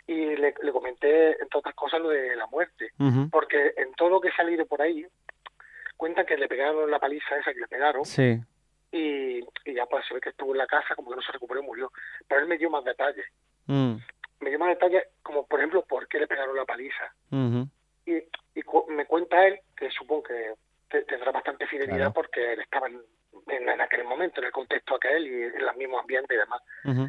y 0.08 0.36
le, 0.36 0.54
le 0.62 0.72
comenté, 0.72 1.32
entre 1.42 1.60
otras 1.60 1.74
cosas, 1.76 2.00
lo 2.00 2.10
de 2.10 2.36
la 2.36 2.46
muerte. 2.48 2.92
Porque 3.32 3.74
en 3.78 3.94
todo 3.96 4.10
lo 4.10 4.22
que 4.22 4.30
he 4.30 4.36
salido 4.36 4.66
por 4.68 4.82
ahí, 4.82 5.06
cuentan 5.98 6.26
que 6.26 6.38
le 6.38 6.48
pegaron 6.48 6.90
la 6.92 7.00
paliza 7.00 7.38
esa 7.38 7.54
que 7.54 7.60
le 7.62 7.68
pegaron, 7.68 8.06
Sí. 8.06 8.40
Y, 8.98 9.40
y 9.66 9.74
ya 9.74 9.86
pues 9.86 10.06
se 10.08 10.14
ve 10.14 10.22
que 10.22 10.30
estuvo 10.30 10.52
en 10.54 10.60
la 10.60 10.68
casa, 10.68 10.96
como 10.96 11.10
que 11.10 11.16
no 11.18 11.22
se 11.22 11.32
recuperó 11.32 11.60
y 11.62 11.66
murió. 11.66 11.92
Pero 12.28 12.42
él 12.42 12.48
me 12.48 12.58
dio 12.58 12.70
más 12.70 12.84
detalles. 12.84 13.26
Mm. 13.68 13.96
Me 14.42 14.50
dio 14.50 14.60
más 14.60 14.70
detalles, 14.70 15.04
como 15.24 15.46
por 15.48 15.60
ejemplo, 15.60 15.84
por 15.86 16.08
qué 16.08 16.20
le 16.20 16.28
pegaron 16.28 16.56
la 16.56 16.66
paliza. 16.66 17.14
Ujú. 17.32 17.68
Y, 18.06 18.24
y 18.60 18.62
cu- 18.64 18.86
me 18.90 19.06
cuenta 19.06 19.46
él, 19.48 19.60
que 19.76 19.90
supongo 19.90 20.24
que 20.24 20.54
te- 20.90 21.04
tendrá 21.04 21.32
bastante 21.32 21.66
fidelidad 21.68 21.98
Claro. 21.98 22.14
porque 22.14 22.54
él 22.54 22.62
estaba 22.62 22.88
en, 22.88 23.02
en, 23.48 23.70
en 23.70 23.82
aquel 23.82 24.04
momento, 24.04 24.40
en 24.42 24.48
el 24.48 24.52
contexto 24.52 24.96
aquel 24.96 25.26
y 25.28 25.44
en 25.44 25.56
el 25.62 25.76
mismo 25.78 26.00
ambiente 26.00 26.36
y 26.36 26.38
demás. 26.38 26.62
Ujú. 26.86 27.08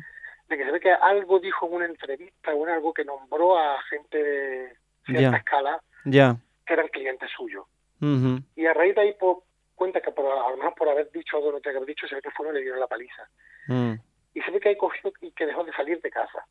De 0.49 0.57
que 0.57 0.65
se 0.65 0.71
ve 0.71 0.81
que 0.81 0.93
algo 0.93 1.39
dijo 1.41 1.67
en 1.67 1.73
una 1.75 1.87
entrevista 1.87 2.55
o 2.55 2.67
en 2.67 2.73
algo 2.75 2.95
que 2.95 3.05
nombró 3.05 3.59
a 3.59 3.83
gente 3.91 4.23
de 4.23 4.77
cierta 5.05 5.31
Ya. 5.33 5.37
escala 5.37 5.81
Ya. 6.05 6.37
que 6.65 6.73
eran 6.75 6.89
clientes 6.89 7.31
suyos. 7.37 7.67
Ujú. 8.01 8.41
Y 8.55 8.67
a 8.67 8.73
raíz 8.75 8.95
de 8.95 9.01
ahí 9.03 9.17
pues, 9.19 9.39
cuenta 9.87 10.01
que 10.01 10.11
por, 10.11 10.27
a 10.27 10.51
lo 10.51 10.57
mejor 10.57 10.75
por 10.75 10.89
haber 10.89 11.11
dicho 11.13 11.39
no 11.39 11.61
tenía 11.61 11.73
que 11.73 11.77
haber 11.77 11.87
dicho, 11.89 12.09
se 12.09 12.17
ve 12.17 12.23
que 12.23 12.31
fueron 12.33 12.55
y 12.55 12.59
le 12.59 12.63
dieron 12.65 12.81
la 12.81 12.89
paliza. 12.89 13.29
Mm. 13.69 13.95
Y 14.35 14.41
se 14.43 14.51
ve 14.51 14.61
que 14.61 14.69
ahí 14.71 14.77
cogió 14.77 15.13
y 15.21 15.31
que 15.31 15.47
dejó 15.47 15.65
de 15.65 15.73
salir 15.73 16.01
de 16.01 16.11
casa. 16.11 16.45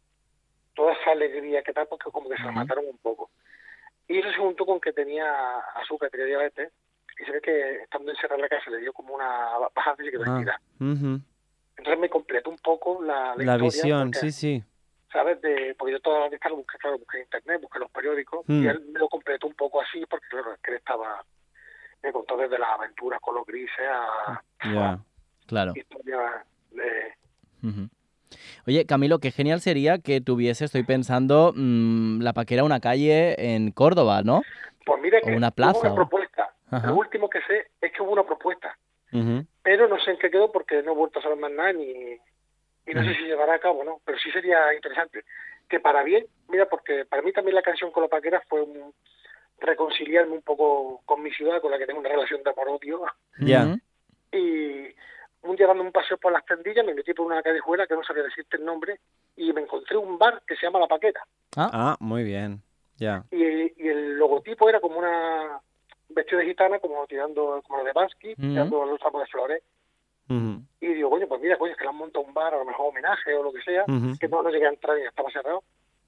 Toda 0.73 0.93
esa 0.93 1.11
alegría 1.11 1.61
que 1.63 1.73
tal, 1.73 1.87
porque 1.87 2.09
como 2.11 2.29
que 2.29 2.37
se 2.37 2.43
la 2.43 2.51
mataron 2.51 2.85
un 2.87 2.97
poco. 2.97 3.29
Y 4.07 4.19
eso 4.19 4.29
se 4.31 4.37
juntó 4.37 4.65
con 4.65 4.79
que 4.79 4.93
tenía 4.93 5.57
azúcar, 5.75 6.09
tenía 6.09 6.27
diabetes, 6.27 6.71
y 7.19 7.25
se 7.25 7.31
ve 7.31 7.41
que 7.41 7.75
estando 7.83 8.11
encerrado 8.11 8.35
en 8.35 8.41
la 8.41 8.49
casa 8.49 8.69
le 8.69 8.79
dio 8.79 8.93
como 8.93 9.15
una 9.15 9.57
bajada 9.75 9.95
física 9.97 10.17
de 10.19 10.51
Ah. 10.51 10.59
Entonces 11.77 11.99
me 11.99 12.09
completó 12.09 12.49
un 12.49 12.57
poco 12.57 13.03
la, 13.03 13.35
la, 13.35 13.43
La 13.43 13.57
visión, 13.57 14.11
porque, 14.11 14.31
sí, 14.31 14.31
sí. 14.31 14.63
¿Sabes? 15.11 15.41
De, 15.41 15.75
porque 15.77 15.93
yo 15.93 16.19
las 16.19 16.31
listas 16.31 16.51
lo 16.51 16.57
busqué, 16.57 16.77
claro, 16.77 16.97
busqué 16.99 17.17
en 17.17 17.23
internet, 17.23 17.61
busqué 17.61 17.79
los 17.79 17.91
periódicos, 17.91 18.45
Mm. 18.47 18.63
y 18.63 18.67
él 18.67 18.79
me 18.91 18.99
lo 18.99 19.07
completó 19.09 19.47
un 19.47 19.53
poco 19.55 19.81
así, 19.81 20.05
porque 20.05 20.27
claro, 20.29 20.53
es 20.53 20.59
que 20.61 20.71
él 20.71 20.77
estaba, 20.77 21.23
me 22.05 22.13
contó 22.13 22.37
desde 22.37 22.57
las 22.59 22.69
aventuras 22.69 23.19
con 23.19 23.35
los 23.35 23.45
grises 23.45 23.75
a 23.91 24.41
Ya. 24.63 24.99
Claro. 25.47 25.73
historias 25.75 26.45
de. 26.71 27.13
Oye, 28.67 28.85
Camilo, 28.85 29.19
qué 29.19 29.31
genial 29.31 29.59
sería 29.61 29.97
que 29.99 30.21
tuviese, 30.21 30.65
estoy 30.65 30.83
pensando, 30.83 31.51
mm, 31.55 32.21
la 32.21 32.33
paquera 32.33 32.63
una 32.63 32.79
calle 32.79 33.35
en 33.55 33.71
Córdoba, 33.71 34.21
¿no? 34.23 34.41
Pues 34.85 35.01
mira 35.01 35.19
O 35.23 35.25
que 35.27 35.35
una 35.35 35.47
hubo 35.47 35.55
plaza, 35.55 35.79
una 35.79 35.91
o- 35.91 35.95
propuesta. 35.95 36.53
Ajá. 36.71 36.87
Lo 36.87 36.95
último 36.95 37.29
que 37.29 37.41
sé 37.41 37.67
es 37.81 37.91
que 37.91 38.01
hubo 38.01 38.11
una 38.11 38.23
propuesta, 38.23 38.77
pero 39.63 39.87
no 39.87 39.99
sé 39.99 40.11
en 40.11 40.17
qué 40.17 40.29
quedó 40.29 40.51
porque 40.51 40.81
no 40.83 40.91
he 40.91 40.95
vuelto 40.95 41.19
a 41.19 41.21
saber 41.23 41.37
más 41.37 41.51
nada 41.51 41.73
ni 41.73 42.17
y 42.87 42.93
no 42.93 43.03
sé 43.03 43.15
si 43.15 43.23
llevará 43.23 43.55
a 43.55 43.59
cabo 43.59 43.79
o 43.79 43.83
no, 43.83 43.99
pero 44.05 44.17
sí 44.19 44.29
sería 44.31 44.73
interesante. 44.75 45.23
Que 45.69 45.79
para 45.79 46.03
bien, 46.03 46.25
mira, 46.49 46.67
porque 46.67 47.05
para 47.05 47.21
mí 47.23 47.31
también 47.33 47.55
la 47.55 47.61
canción 47.63 47.91
con 47.91 48.03
la 48.03 48.09
paquera 48.09 48.43
fue 48.47 48.61
un 48.61 48.93
reconciliarme 49.59 50.33
un 50.33 50.41
poco 50.41 51.01
con 51.05 51.21
mi 51.21 51.31
ciudad, 51.31 51.61
con 51.61 51.71
la 51.71 51.77
que 51.77 51.85
tengo 51.85 51.99
una 51.99 52.09
relación 52.09 52.43
de 52.43 52.49
amor-odio. 52.49 53.01
Ya. 53.39 53.77
Y 54.31 54.87
un 55.41 55.55
día 55.55 55.67
dando 55.67 55.83
un 55.83 55.91
paseo 55.91 56.17
por 56.17 56.31
las 56.31 56.45
tendillas 56.45 56.85
me 56.85 56.93
metí 56.93 57.13
por 57.13 57.25
una 57.25 57.41
callejuela 57.41 57.87
que 57.87 57.95
no 57.95 58.03
sabía 58.03 58.23
decirte 58.23 58.57
el 58.57 58.65
nombre 58.65 58.99
y 59.35 59.53
me 59.53 59.61
encontré 59.61 59.97
un 59.97 60.17
bar 60.17 60.41
que 60.47 60.55
se 60.55 60.65
llama 60.65 60.79
La 60.79 60.87
Paquera. 60.87 61.21
Ah, 61.55 61.95
muy 61.99 62.23
bien. 62.23 62.61
Ya. 62.97 63.23
Y, 63.31 63.43
y 63.43 63.87
el 63.87 64.17
logotipo 64.17 64.67
era 64.67 64.79
como 64.79 64.97
una 64.99 65.59
vestido 66.09 66.39
de 66.39 66.45
gitana, 66.45 66.79
como 66.79 67.05
tirando, 67.07 67.61
como 67.65 67.79
lo 67.79 67.85
de 67.85 67.93
Bansky, 67.93 68.35
tirando 68.35 68.85
los 68.85 68.99
ramos 68.99 69.21
de 69.21 69.27
flores. 69.27 69.63
Y 70.81 70.87
digo, 70.87 71.09
coño, 71.09 71.27
pues 71.27 71.41
mira, 71.41 71.57
coño, 71.57 71.71
es 71.73 71.77
que 71.77 71.83
le 71.83 71.89
han 71.89 71.97
montado 71.97 72.25
un 72.25 72.33
bar, 72.33 72.53
a 72.53 72.57
lo 72.57 72.65
mejor 72.65 72.87
homenaje 72.87 73.35
o 73.35 73.43
lo 73.43 73.53
que 73.53 73.61
sea, 73.61 73.85
que 74.19 74.27
no, 74.27 74.41
no 74.41 74.49
llegué 74.49 74.65
a 74.65 74.69
entrar 74.69 74.97
y 74.97 75.03
estaba 75.03 75.29
cerrado. 75.29 75.63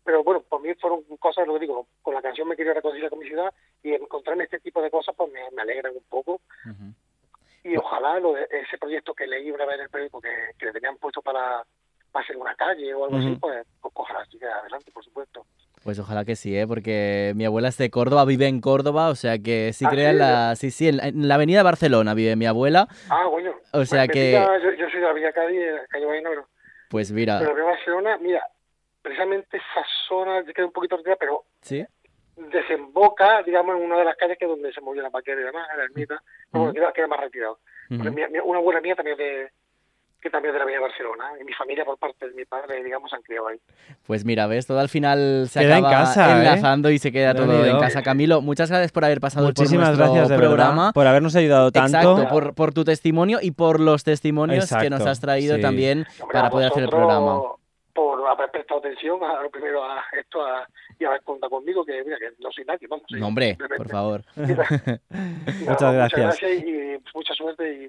Pero 0.07 0.23
bueno, 0.23 0.41
por 0.47 0.61
mí 0.61 0.73
fueron 0.75 1.03
cosas, 1.19 1.45
lo 1.45 1.55
que 1.55 1.59
digo, 1.59 1.85
con 2.01 2.13
la 2.13 2.21
canción 2.21 2.47
me 2.47 2.55
quería 2.55 2.73
reconciliar 2.73 3.09
con 3.09 3.19
mi 3.19 3.27
ciudad 3.27 3.53
y 3.83 3.93
encontrarme 3.93 4.45
este 4.45 4.57
tipo 4.61 4.81
de 4.81 4.89
cosas 4.89 5.13
pues 5.17 5.29
me, 5.33 5.41
me 5.51 5.63
alegran 5.63 5.93
un 5.93 6.03
poco. 6.07 6.39
Ujú. 6.63 6.93
Y 7.65 7.75
ojalá 7.75 8.17
lo 8.21 8.31
de, 8.31 8.47
ese 8.49 8.77
proyecto 8.79 9.13
que 9.13 9.27
leí 9.27 9.51
una 9.51 9.65
vez 9.65 9.75
en 9.75 9.81
el 9.81 9.89
periódico 9.89 10.21
que, 10.21 10.29
que 10.57 10.67
le 10.67 10.71
tenían 10.71 10.95
puesto 10.95 11.21
para, 11.21 11.61
para 12.13 12.23
hacer 12.23 12.37
una 12.37 12.55
calle 12.55 12.93
o 12.93 13.03
algo 13.03 13.17
así, 13.17 13.31
Ujú. 13.31 13.39
pues, 13.41 13.67
pues 13.81 13.91
ojalá 13.97 14.25
siga 14.27 14.47
adelante, 14.59 14.89
por 14.93 15.03
supuesto. 15.03 15.45
Pues 15.83 15.99
ojalá 15.99 16.23
que 16.23 16.37
sí, 16.37 16.57
¿eh? 16.57 16.65
porque 16.65 17.33
mi 17.35 17.43
abuela 17.43 17.67
es 17.67 17.77
de 17.77 17.89
Córdoba, 17.89 18.23
vive 18.23 18.47
en 18.47 18.61
Córdoba, 18.61 19.09
o 19.09 19.15
sea 19.15 19.39
que 19.39 19.73
sí 19.73 19.83
¿Ah, 19.85 19.89
crea 19.89 20.11
sí? 20.11 20.17
la... 20.17 20.55
Sí, 20.55 20.71
sí, 20.71 20.87
en, 20.87 21.01
en 21.01 21.27
la 21.27 21.35
avenida 21.35 21.63
Barcelona 21.63 22.13
vive 22.13 22.37
mi 22.37 22.45
abuela. 22.45 22.87
Ah, 23.09 23.25
coño. 23.29 23.53
O 23.73 23.83
sea 23.83 24.03
me 24.03 24.07
que- 24.07 24.37
pica- 24.39 24.57
yo, 24.63 24.71
yo 24.71 24.89
soy 24.89 25.01
de 25.01 25.05
la 25.05 25.11
Villa 25.11 25.33
Cádiz, 25.33 25.59
calle 25.89 26.05
Baino, 26.05 26.29
pero, 26.29 26.47
Pues 26.89 27.11
mira, 27.11 27.39
pero 27.39 27.53
de 27.55 27.61
Barcelona, 27.61 28.17
mira, 28.21 28.41
precisamente 29.07 29.57
esa 29.57 29.85
zona 30.07 30.43
ya 30.45 30.53
queda 30.53 30.65
un 30.65 30.71
poquito 30.71 30.97
retirada, 30.97 31.17
pero 31.19 31.43
¿sí? 31.61 31.85
desemboca, 32.51 33.41
digamos, 33.43 33.75
en 33.77 33.83
una 33.83 33.97
de 33.97 34.05
las 34.05 34.15
calles 34.15 34.37
que 34.37 34.45
es 34.45 34.51
donde 34.51 34.71
se 34.73 34.81
movió 34.81 35.01
la 35.01 35.09
paquera 35.09 35.41
y 35.41 35.43
demás, 35.43 35.67
en 35.71 35.77
la 35.77 35.83
ermita, 35.85 36.21
pero 36.51 36.63
bueno, 36.63 36.71
Ujú. 36.71 36.73
queda, 36.81 36.93
queda 36.93 37.07
más 37.07 37.19
retirado. 37.19 37.59
Mi- 37.89 37.99
mi- 38.11 38.39
una 38.43 38.59
abuela 38.59 38.81
mía 38.81 38.95
también 38.95 39.17
de 39.17 39.49
que 40.19 40.31
también 40.31 40.51
de 40.51 40.59
la 40.59 40.65
Villa 40.65 40.77
de 40.79 40.83
Barcelona, 40.83 41.31
y 41.39 41.43
mi 41.43 41.53
familia 41.53 41.85
por 41.85 41.97
parte 41.99 42.27
de 42.27 42.33
mi 42.33 42.43
padre, 42.43 42.83
digamos, 42.83 43.13
han 43.13 43.21
criado 43.21 43.47
ahí. 43.49 43.59
Pues 44.07 44.25
mira, 44.25 44.47
ves, 44.47 44.65
todo 44.65 44.79
al 44.79 44.89
final 44.89 45.45
se 45.47 45.59
Queda 45.59 45.77
en 45.77 45.83
casa, 45.83 46.29
¿eh? 46.29 46.39
enlazando 46.39 46.89
y 46.89 46.97
se 46.97 47.11
queda 47.11 47.35
todo 47.35 47.65
en 47.65 47.79
casa. 47.79 48.01
Camilo, 48.01 48.41
muchas 48.41 48.69
gracias 48.71 48.91
por 48.91 49.05
haber 49.05 49.19
pasado 49.21 49.45
Muchísimas 49.45 49.89
por 49.89 49.97
nuestro 49.99 50.13
gracias, 50.15 50.29
de 50.29 50.35
programa. 50.43 50.81
verdad, 50.81 50.93
por 50.95 51.05
habernos 51.07 51.35
ayudado 51.35 51.71
tanto. 51.71 51.97
Exacto, 51.97 52.27
por, 52.29 52.55
por 52.55 52.73
tu 52.73 52.83
testimonio 52.83 53.37
y 53.41 53.51
por 53.51 53.79
los 53.79 54.03
testimonios 54.03 54.69
que 54.75 54.89
nos 54.89 55.05
has 55.05 55.21
traído 55.21 55.55
sí. 55.57 55.61
también 55.61 56.05
Hombre, 56.19 56.33
para 56.33 56.49
poder 56.49 56.67
hacer 56.71 56.83
el 56.83 56.89
programa. 56.89 57.39
Por 57.97 58.27
haber 58.27 58.51
prestado 58.51 58.79
atención 58.79 59.17
a 59.23 59.41
lo 59.41 59.49
primero 59.49 59.83
a 59.83 60.03
esto 60.19 60.39
a, 60.45 60.67
y 60.99 61.03
haber 61.05 61.19
contado 61.23 61.49
conmigo, 61.49 61.83
que 61.83 62.03
mira, 62.03 62.17
que 62.19 62.29
no 62.37 62.51
soy 62.51 62.63
nadie, 62.63 62.85
vamos. 62.87 63.07
No, 63.09 63.25
hombre, 63.27 63.57
por 63.75 63.89
favor. 63.89 64.21
Muchas 64.35 64.99
gracias. 65.09 65.59
Muchas 65.65 66.11
gracias 66.13 66.51
y 66.63 66.97
mucha 67.15 67.33
suerte 67.33 67.73
y, 67.73 67.85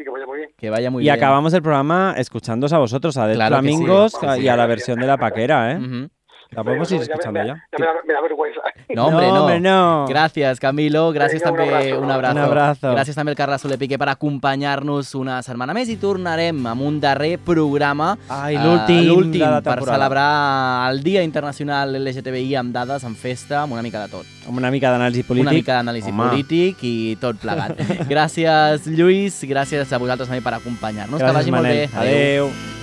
y 0.00 0.04
que 0.04 0.10
vaya 0.10 0.26
muy 0.26 0.38
bien. 0.38 0.50
Que 0.56 0.70
vaya 0.70 0.90
muy 0.92 1.02
y 1.02 1.06
bien. 1.06 1.14
acabamos 1.16 1.52
el 1.54 1.62
programa 1.62 2.14
escuchándos 2.16 2.72
a 2.72 2.78
vosotros, 2.78 3.16
a 3.16 3.26
Dead 3.26 3.34
Claro. 3.34 3.56
Flamingos 3.56 4.12
Sí, 4.12 4.42
y 4.42 4.48
a 4.48 4.56
la 4.56 4.66
versión 4.66 5.00
de 5.00 5.06
la 5.08 5.16
paquera, 5.16 5.72
¿eh? 5.72 6.08
Podemos 6.54 6.90
ir 6.92 7.02
escuchando 7.02 7.40
me, 7.40 7.46
ya. 7.46 7.54
ya 7.54 7.78
me 7.78 7.86
da, 7.86 7.92
me 8.06 8.14
da 8.14 8.20
vergüenza. 8.20 8.60
No, 8.94 9.06
hombre, 9.06 9.26
no. 9.28 9.40
hombre, 9.40 9.60
no. 9.60 10.06
Gràcies, 10.08 10.58
Camilo. 10.60 11.12
Gràcies 11.12 11.42
Vinga, 11.42 11.50
un 11.50 11.56
també. 11.58 11.74
abraço. 11.74 12.00
Un 12.00 12.10
abrazo. 12.10 12.36
Un 12.38 12.44
abrazo. 12.44 12.92
Gràcies 12.94 13.14
també 13.14 13.32
al 13.32 13.36
Carles 13.36 13.60
Soler 13.60 13.78
Piqué 13.78 13.98
per 13.98 14.08
acompanyar-nos 14.08 15.14
una 15.14 15.42
setmana 15.42 15.74
més 15.76 15.90
i 15.92 15.96
tornarem 16.00 16.66
amb 16.66 16.82
un 16.82 16.98
darrer 17.00 17.38
programa 17.38 18.16
Ai, 18.28 18.56
eh, 18.56 18.62
l'últim 18.64 19.02
l'últim 19.08 19.42
de 19.44 19.50
la 19.50 19.60
per 19.60 19.82
celebrar 19.84 20.90
el 20.90 21.02
Dia 21.02 21.22
Internacional 21.22 21.94
LGTBI 22.00 22.54
amb 22.56 22.72
dades, 22.72 23.04
amb 23.04 23.16
festa, 23.16 23.62
amb 23.62 23.72
una 23.76 23.82
mica 23.82 24.00
de 24.06 24.08
tot. 24.08 24.26
Amb 24.48 24.56
una 24.56 24.70
mica 24.70 24.90
d'anàlisi 24.94 25.26
polític. 25.28 25.48
Una 25.50 25.52
mica 25.58 25.76
d'anàlisi 25.82 26.12
polític 26.16 26.82
i 26.82 26.96
tot 27.20 27.36
plegat. 27.36 27.76
gràcies, 28.12 28.88
Lluís. 28.88 29.42
Gràcies 29.44 29.92
a 29.92 29.98
vosaltres 30.00 30.28
també 30.28 30.40
per 30.40 30.56
acompanyar-nos. 30.56 31.20
Que 31.20 31.32
vagi 31.32 31.50
molt 31.52 31.62
Manel. 31.68 31.86
bé. 31.86 31.98
Adéu. 31.98 32.46
Hostia, 32.48 32.77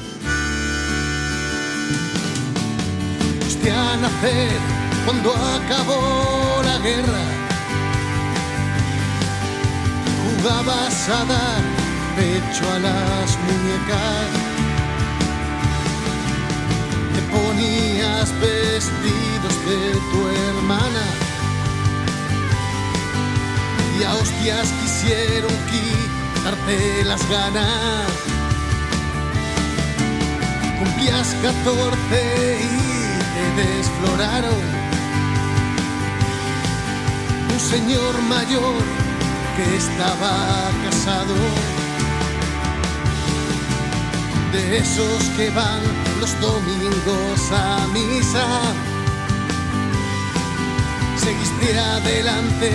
nacer 4.15 4.59
cuando 5.05 5.33
acabó 5.33 6.61
la 6.63 6.77
guerra. 6.79 7.23
Jugabas 10.23 11.09
a 11.09 11.25
dar 11.25 11.61
pecho 12.15 12.63
a 12.71 12.79
las 12.79 13.37
muñecas. 13.45 14.29
Te 17.13 17.21
ponías 17.35 18.31
vestidos 18.39 19.55
de 19.65 19.91
tu 20.11 20.27
hermana. 20.27 21.05
Y 23.99 24.03
a 24.03 24.13
hostias 24.13 24.71
quisieron 24.81 25.51
quitarte 25.71 27.03
las 27.05 27.27
ganas. 27.29 28.07
Cumplías 30.79 31.35
14 31.41 32.59
y 32.61 32.94
desfloraron. 33.55 34.61
Un 37.53 37.59
señor 37.59 38.21
mayor 38.23 38.75
que 39.55 39.77
estaba 39.77 40.33
casado. 40.83 41.35
De 44.51 44.77
esos 44.77 45.23
que 45.37 45.49
van 45.49 45.81
los 46.19 46.39
domingos 46.39 47.51
a 47.51 47.87
misa. 47.93 48.45
Seguiste 51.17 51.79
adelante 51.79 52.71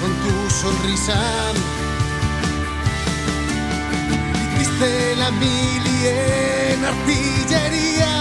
con 0.00 0.12
tu 0.24 0.50
sonrisa. 0.50 1.20
Hiciste 4.54 5.16
la 5.16 5.30
mili 5.30 5.98
en 6.06 6.84
artillería. 6.84 8.11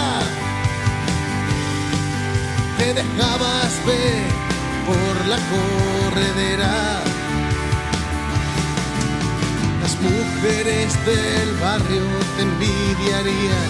Te 2.82 2.96
dejabas 2.96 3.74
ver 3.86 4.24
por 4.88 5.28
la 5.28 5.38
corredera. 5.52 7.04
Las 9.84 9.96
mujeres 10.02 11.06
del 11.06 11.54
barrio 11.62 12.08
te 12.36 12.41
envidiarían. 12.41 13.70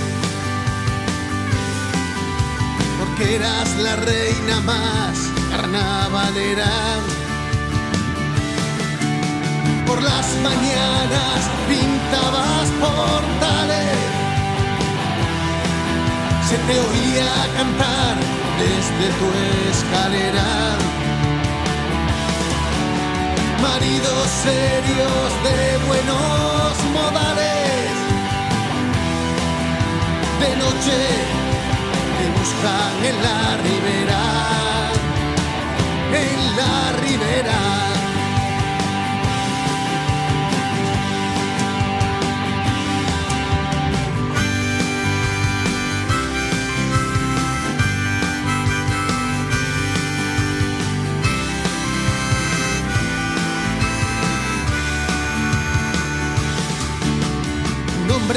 Porque 3.00 3.36
eras 3.36 3.76
la 3.80 3.97
reina 3.97 4.62
más 4.62 5.17
carnavalera. 5.52 6.71
Por 9.88 10.02
las 10.02 10.28
mañanas 10.41 11.39
pintabas 11.67 12.69
portales. 12.80 13.97
Se 16.47 16.56
te 16.56 16.80
oía 16.80 17.30
cantar 17.58 18.40
desde 18.59 19.05
tu 19.19 19.27
escalera. 19.69 20.49
Maridos 23.61 24.27
serios 24.43 25.29
de 25.45 25.57
buenos 25.87 26.73
modales. 26.93 27.91
De 30.41 30.51
noche 30.63 30.97
te 32.17 32.25
buscan 32.37 32.95
en 33.09 33.17
la 33.25 33.41
ribera. 33.65 34.23
En 36.23 36.37
la 36.57 36.91
ribera. 37.03 38.00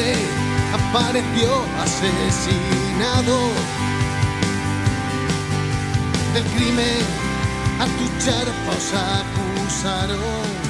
Apareció 0.01 1.51
asesinado. 1.81 3.39
Del 6.35 6.45
crimen 6.55 7.03
a 7.81 7.87
tu 7.87 8.25
charpa 8.25 8.71
os 8.77 8.93
acusaron. 8.93 10.64